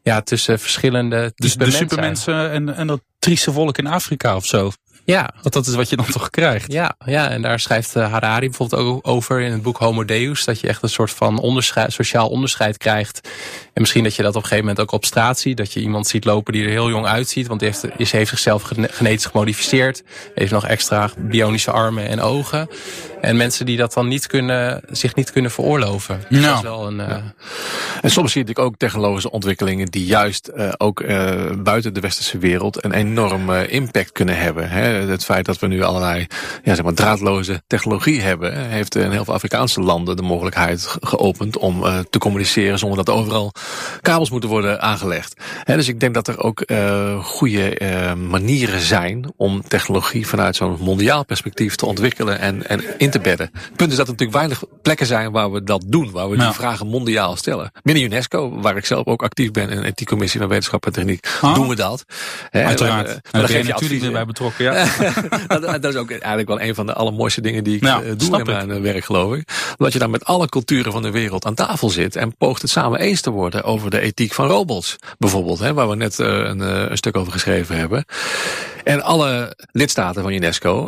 [0.04, 4.72] ja, tussen verschillende Dus de supermensen en, en dat trieste volk in Afrika of zo.
[5.10, 5.34] Ja.
[5.42, 6.72] Want dat is wat je dan toch krijgt.
[6.72, 10.46] Ja, ja en daar schrijft eh, Harari bijvoorbeeld ook over in het boek Homo Deus.
[10.46, 13.30] Dat je echt een soort van onderscheid, sociaal onderscheid krijgt.
[13.80, 15.58] En misschien dat je dat op een gegeven moment ook op straat ziet.
[15.58, 17.48] Dat je iemand ziet lopen die er heel jong uitziet.
[17.48, 20.04] Want die heeft, is, heeft zichzelf genetisch gemodificeerd.
[20.36, 22.70] Heeft nog extra bionische armen en ogen.
[23.22, 26.22] En mensen die dat dan niet kunnen, zich niet kunnen veroorloven.
[26.30, 26.54] Dus nou.
[26.54, 27.16] dat is wel een, uh...
[28.02, 32.38] En soms zie natuurlijk ook technologische ontwikkelingen die juist uh, ook uh, buiten de westerse
[32.38, 34.70] wereld een enorme impact kunnen hebben.
[34.70, 34.82] Hè.
[34.82, 36.28] Het feit dat we nu allerlei
[36.64, 41.58] ja, zeg maar, draadloze technologie hebben, heeft in heel veel Afrikaanse landen de mogelijkheid geopend
[41.58, 43.52] om te communiceren zonder dat er overal
[44.02, 45.34] kabels moeten worden aangelegd.
[45.66, 46.64] Dus ik denk dat er ook
[47.22, 47.78] goede
[48.30, 53.50] manieren zijn om technologie vanuit zo'n mondiaal perspectief te ontwikkelen en, en in te bedden.
[53.54, 56.38] Het punt is dat er natuurlijk weinig plekken zijn waar we dat doen, waar we
[56.38, 57.72] die vragen mondiaal stellen.
[57.84, 61.28] Binnen UNESCO, waar ik zelf ook actief ben in die commissie van wetenschap en techniek,
[61.42, 61.56] ah.
[61.56, 62.06] doen we dat.
[62.52, 63.08] Uiteraard.
[63.08, 64.86] En, uh, daar ben je natuurlijk erbij betrokken, ja.
[65.48, 68.12] dat, dat, is ook eigenlijk wel een van de allermooiste dingen die ik ja, uh,
[68.18, 69.50] doe in mijn uh, werk, geloof ik.
[69.78, 72.72] Omdat je dan met alle culturen van de wereld aan tafel zit en poogt het
[72.72, 74.96] samen eens te worden over de ethiek van robots.
[75.18, 78.06] Bijvoorbeeld, hè, waar we net een, een stuk over geschreven hebben.
[78.84, 80.88] En alle lidstaten van UNESCO,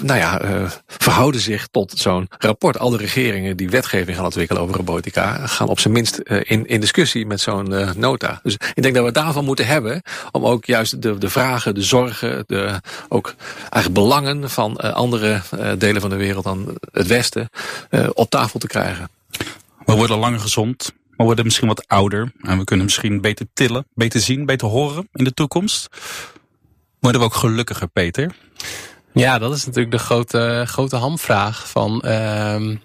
[0.00, 0.40] nou ja,
[0.86, 2.78] verhouden zich tot zo'n rapport.
[2.78, 7.26] Alle regeringen die wetgeving gaan ontwikkelen over robotica gaan op zijn minst in, in discussie
[7.26, 8.40] met zo'n nota.
[8.42, 11.82] Dus ik denk dat we daarvan moeten hebben om ook juist de, de vragen, de
[11.82, 15.40] zorgen, de ook eigenlijk belangen van andere
[15.78, 17.50] delen van de wereld dan het Westen
[18.12, 19.08] op tafel te krijgen.
[19.84, 20.92] We worden langer gezond.
[21.18, 25.08] We worden misschien wat ouder en we kunnen misschien beter tillen, beter zien, beter horen
[25.12, 25.88] in de toekomst.
[27.00, 28.34] Worden we ook gelukkiger, Peter?
[29.12, 32.02] Ja, dat is natuurlijk de grote, grote hamvraag van...
[32.04, 32.76] Uh,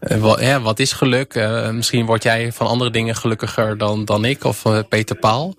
[0.00, 1.34] wat, ja, wat is geluk?
[1.34, 5.56] Uh, misschien word jij van andere dingen gelukkiger dan, dan ik of uh, Peter Paul.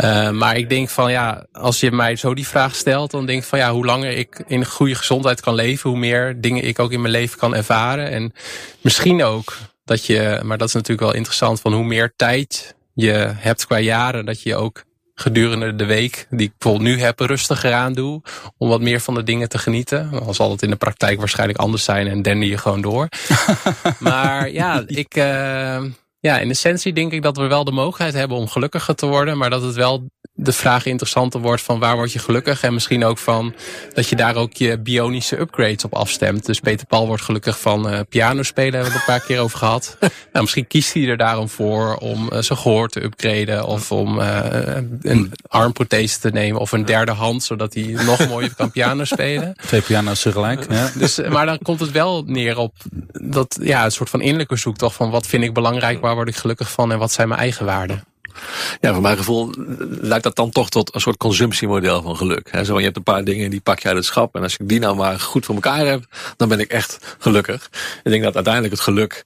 [0.00, 3.42] Uh, maar ik denk van ja, als je mij zo die vraag stelt, dan denk
[3.42, 6.78] ik van ja, hoe langer ik in goede gezondheid kan leven, hoe meer dingen ik
[6.78, 8.10] ook in mijn leven kan ervaren.
[8.10, 8.32] En
[8.80, 13.32] misschien ook dat je, maar dat is natuurlijk wel interessant, van hoe meer tijd je
[13.36, 17.72] hebt qua jaren, dat je ook gedurende de week, die ik bijvoorbeeld nu heb, rustiger
[17.72, 18.22] aan doe.
[18.58, 20.10] Om wat meer van de dingen te genieten.
[20.10, 23.08] Dan zal het in de praktijk waarschijnlijk anders zijn en dende je gewoon door.
[23.98, 25.82] maar ja, ik, uh,
[26.20, 29.38] ja, in essentie denk ik dat we wel de mogelijkheid hebben om gelukkiger te worden.
[29.38, 32.62] Maar dat het wel de vraag interessanter wordt van waar word je gelukkig.
[32.62, 33.54] En misschien ook van
[33.92, 36.46] dat je daar ook je bionische upgrades op afstemt.
[36.46, 39.40] Dus Peter Paul wordt gelukkig van uh, piano spelen, hebben we het een paar keer
[39.40, 39.96] over gehad.
[40.00, 43.66] nou, misschien kiest hij er daarom voor om uh, zijn gehoor te upgraden.
[43.66, 44.38] Of om uh,
[45.02, 46.60] een armprothese te nemen.
[46.60, 49.54] Of een derde hand, zodat hij nog mooier kan piano spelen.
[49.66, 50.72] Twee piano's tegelijk.
[50.72, 50.90] Ja.
[51.04, 52.74] Dus, maar dan komt het wel neer op
[53.12, 56.36] dat, ja, een soort van innerlijke zoektocht van wat vind ik belangrijk, waar word ik
[56.36, 58.13] gelukkig van en wat zijn mijn eigen waarden.
[58.80, 59.50] Ja, voor mijn gevoel
[60.00, 62.48] lijkt dat dan toch tot een soort consumptiemodel van geluk.
[62.50, 64.34] He, zo, je hebt een paar dingen die pak je uit het schap.
[64.34, 66.04] En als ik die nou maar goed voor elkaar heb,
[66.36, 67.70] dan ben ik echt gelukkig.
[68.02, 69.24] Ik denk dat uiteindelijk het geluk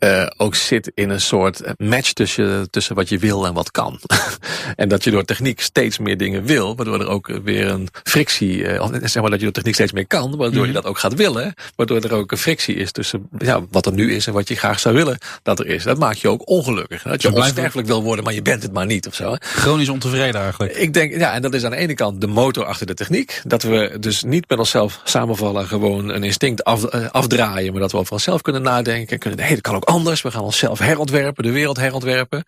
[0.00, 4.00] uh, ook zit in een soort match tussen, tussen wat je wil en wat kan.
[4.76, 8.56] en dat je door techniek steeds meer dingen wil, waardoor er ook weer een frictie,
[8.56, 10.66] uh, zeg maar dat je door techniek steeds meer kan, waardoor mm -hmm.
[10.66, 13.92] je dat ook gaat willen, waardoor er ook een frictie is tussen ja, wat er
[13.92, 15.82] nu is en wat je graag zou willen dat er is.
[15.82, 17.02] Dat maakt je ook ongelukkig.
[17.02, 19.36] Dat je onsterfelijk wil worden, maar je bent het maar niet of zo.
[19.40, 20.76] Chronisch ontevreden eigenlijk.
[20.76, 23.42] Ik denk, ja, en dat is aan de ene kant de motor achter de techniek.
[23.44, 27.92] Dat we dus niet met onszelf samenvallen, gewoon een instinct af, uh, afdraaien, maar dat
[27.92, 29.18] we over onszelf kunnen nadenken.
[29.18, 30.22] Kunnen, nee, dat kan ook anders.
[30.22, 32.44] We gaan onszelf herontwerpen, de wereld herontwerpen.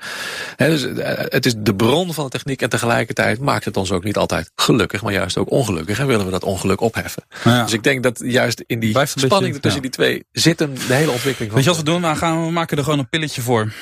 [0.56, 0.82] He, dus
[1.28, 4.50] het is de bron van de techniek en tegelijkertijd maakt het ons ook niet altijd
[4.56, 5.98] gelukkig, maar juist ook ongelukkig.
[5.98, 7.22] En willen we dat ongeluk opheffen.
[7.44, 7.62] Ja.
[7.62, 9.88] Dus ik denk dat juist in die spanning beetje, tussen ja.
[9.88, 11.54] die twee zit de hele ontwikkeling van.
[11.54, 12.10] Weet je wat we doen?
[12.10, 13.72] We, gaan, we maken er gewoon een pilletje voor.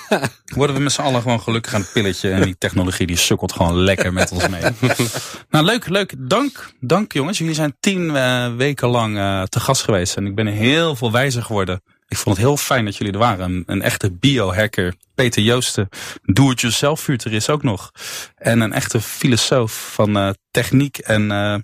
[0.56, 2.30] Worden we met z'n allen gewoon gelukkig aan het pilletje.
[2.30, 4.62] En die technologie die sukkelt gewoon lekker met ons mee.
[5.50, 6.14] nou, leuk, leuk.
[6.18, 7.38] Dank, dank jongens.
[7.38, 10.16] Jullie zijn tien uh, weken lang uh, te gast geweest.
[10.16, 11.82] En ik ben heel veel wijzer geworden.
[12.10, 13.44] Ik vond het heel fijn dat jullie er waren.
[13.44, 15.88] Een, een echte biohacker, Peter Joosten,
[16.22, 17.90] do-it-yourself futurist ook nog.
[18.36, 21.56] En een echte filosoof van uh, techniek en uh,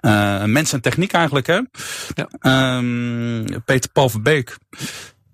[0.00, 1.46] uh, mens en techniek eigenlijk.
[1.46, 1.60] Hè?
[2.14, 2.76] Ja.
[2.76, 4.56] Um, Peter Paul Verbeek.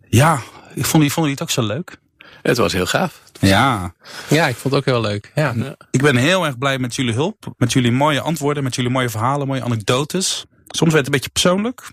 [0.08, 0.40] Ja,
[0.74, 2.02] ik vond, vond het ook zo leuk.
[2.48, 3.22] Het was heel gaaf.
[3.40, 3.94] Ja.
[4.28, 5.32] Ja, ik vond het ook heel leuk.
[5.34, 5.52] Ja.
[5.56, 5.76] ja.
[5.90, 7.54] Ik ben heel erg blij met jullie hulp.
[7.56, 10.44] Met jullie mooie antwoorden, met jullie mooie verhalen, mooie anekdotes.
[10.66, 11.92] Soms werd het een beetje persoonlijk.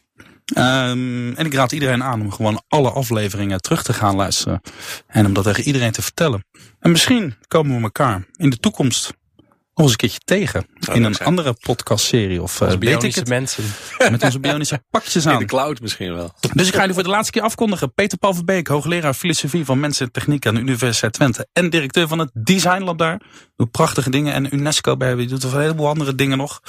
[0.58, 4.62] Um, en ik raad iedereen aan om gewoon alle afleveringen terug te gaan luisteren.
[5.08, 6.46] En om dat tegen iedereen te vertellen.
[6.80, 9.14] En misschien komen we elkaar in de toekomst
[9.82, 10.66] eens een keertje tegen.
[10.90, 11.28] Oh, in een zijn.
[11.28, 12.42] andere podcastserie.
[12.42, 13.28] Of uh, weet ik het.
[13.28, 13.64] mensen.
[14.12, 15.34] Met onze bionische pakjes aan.
[15.34, 16.34] In de cloud misschien wel.
[16.54, 17.94] Dus ik ga jullie voor de laatste keer afkondigen.
[17.94, 21.48] Peter Paul Verbeek, hoogleraar filosofie van mensen en techniek aan de Universiteit Twente.
[21.54, 23.22] En directeur van het Design Lab daar.
[23.56, 24.34] Doet prachtige dingen.
[24.34, 25.16] En UNESCO bij.
[25.16, 26.62] Die doet een heleboel andere dingen nog.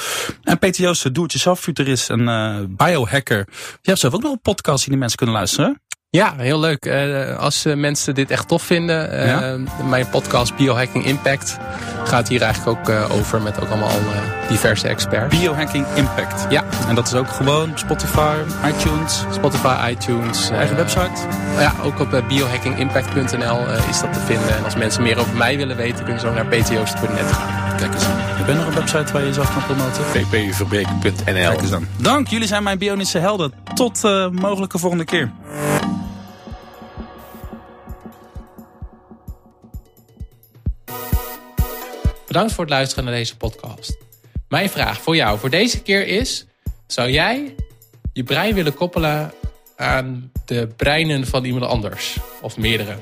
[0.42, 3.46] En Peter Joosten, doe-het-jezelf futurist en uh, biohacker.
[3.48, 5.80] Je hebt zelf ook nog een podcast die de mensen kunnen luisteren.
[6.16, 6.86] Ja, heel leuk.
[6.86, 9.56] Uh, als uh, mensen dit echt tof vinden, uh, ja?
[9.88, 11.58] mijn podcast Biohacking Impact
[12.04, 13.90] gaat hier eigenlijk ook over met ook allemaal
[14.48, 15.38] diverse experts.
[15.38, 16.46] Biohacking Impact.
[16.48, 16.64] Ja.
[16.88, 18.36] En dat is ook gewoon Spotify,
[18.66, 19.24] iTunes.
[19.32, 20.50] Spotify, iTunes.
[20.50, 21.20] Eigen website?
[21.58, 23.58] Ja, ook op biohackingimpact.nl
[23.90, 24.56] is dat te vinden.
[24.56, 27.76] En als mensen meer over mij willen weten, kunnen ze ook naar ptoost.net gaan.
[27.76, 28.04] Kijk eens.
[28.38, 30.04] Je bent nog een website waar je jezelf kan promoten?
[30.04, 31.86] ppverbeek.nl Kijk eens dan.
[31.96, 33.52] Dank, jullie zijn mijn bionische helden.
[33.74, 34.02] Tot
[34.32, 35.30] mogelijke volgende keer.
[42.32, 43.96] Bedankt voor het luisteren naar deze podcast.
[44.48, 46.46] Mijn vraag voor jou voor deze keer is:
[46.86, 47.54] zou jij
[48.12, 49.32] je brein willen koppelen
[49.76, 52.96] aan de breinen van iemand anders of meerdere?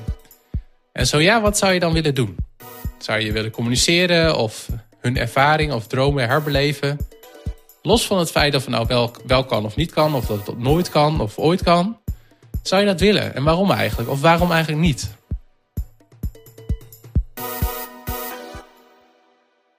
[0.91, 2.35] En zo ja, wat zou je dan willen doen?
[2.97, 4.67] Zou je willen communiceren of
[4.99, 6.97] hun ervaring of dromen herbeleven?
[7.81, 10.47] Los van het feit of het nou wel, wel kan of niet kan, of dat
[10.47, 11.99] het nooit kan of ooit kan.
[12.61, 13.35] Zou je dat willen?
[13.35, 14.09] En waarom eigenlijk?
[14.09, 15.19] Of waarom eigenlijk niet?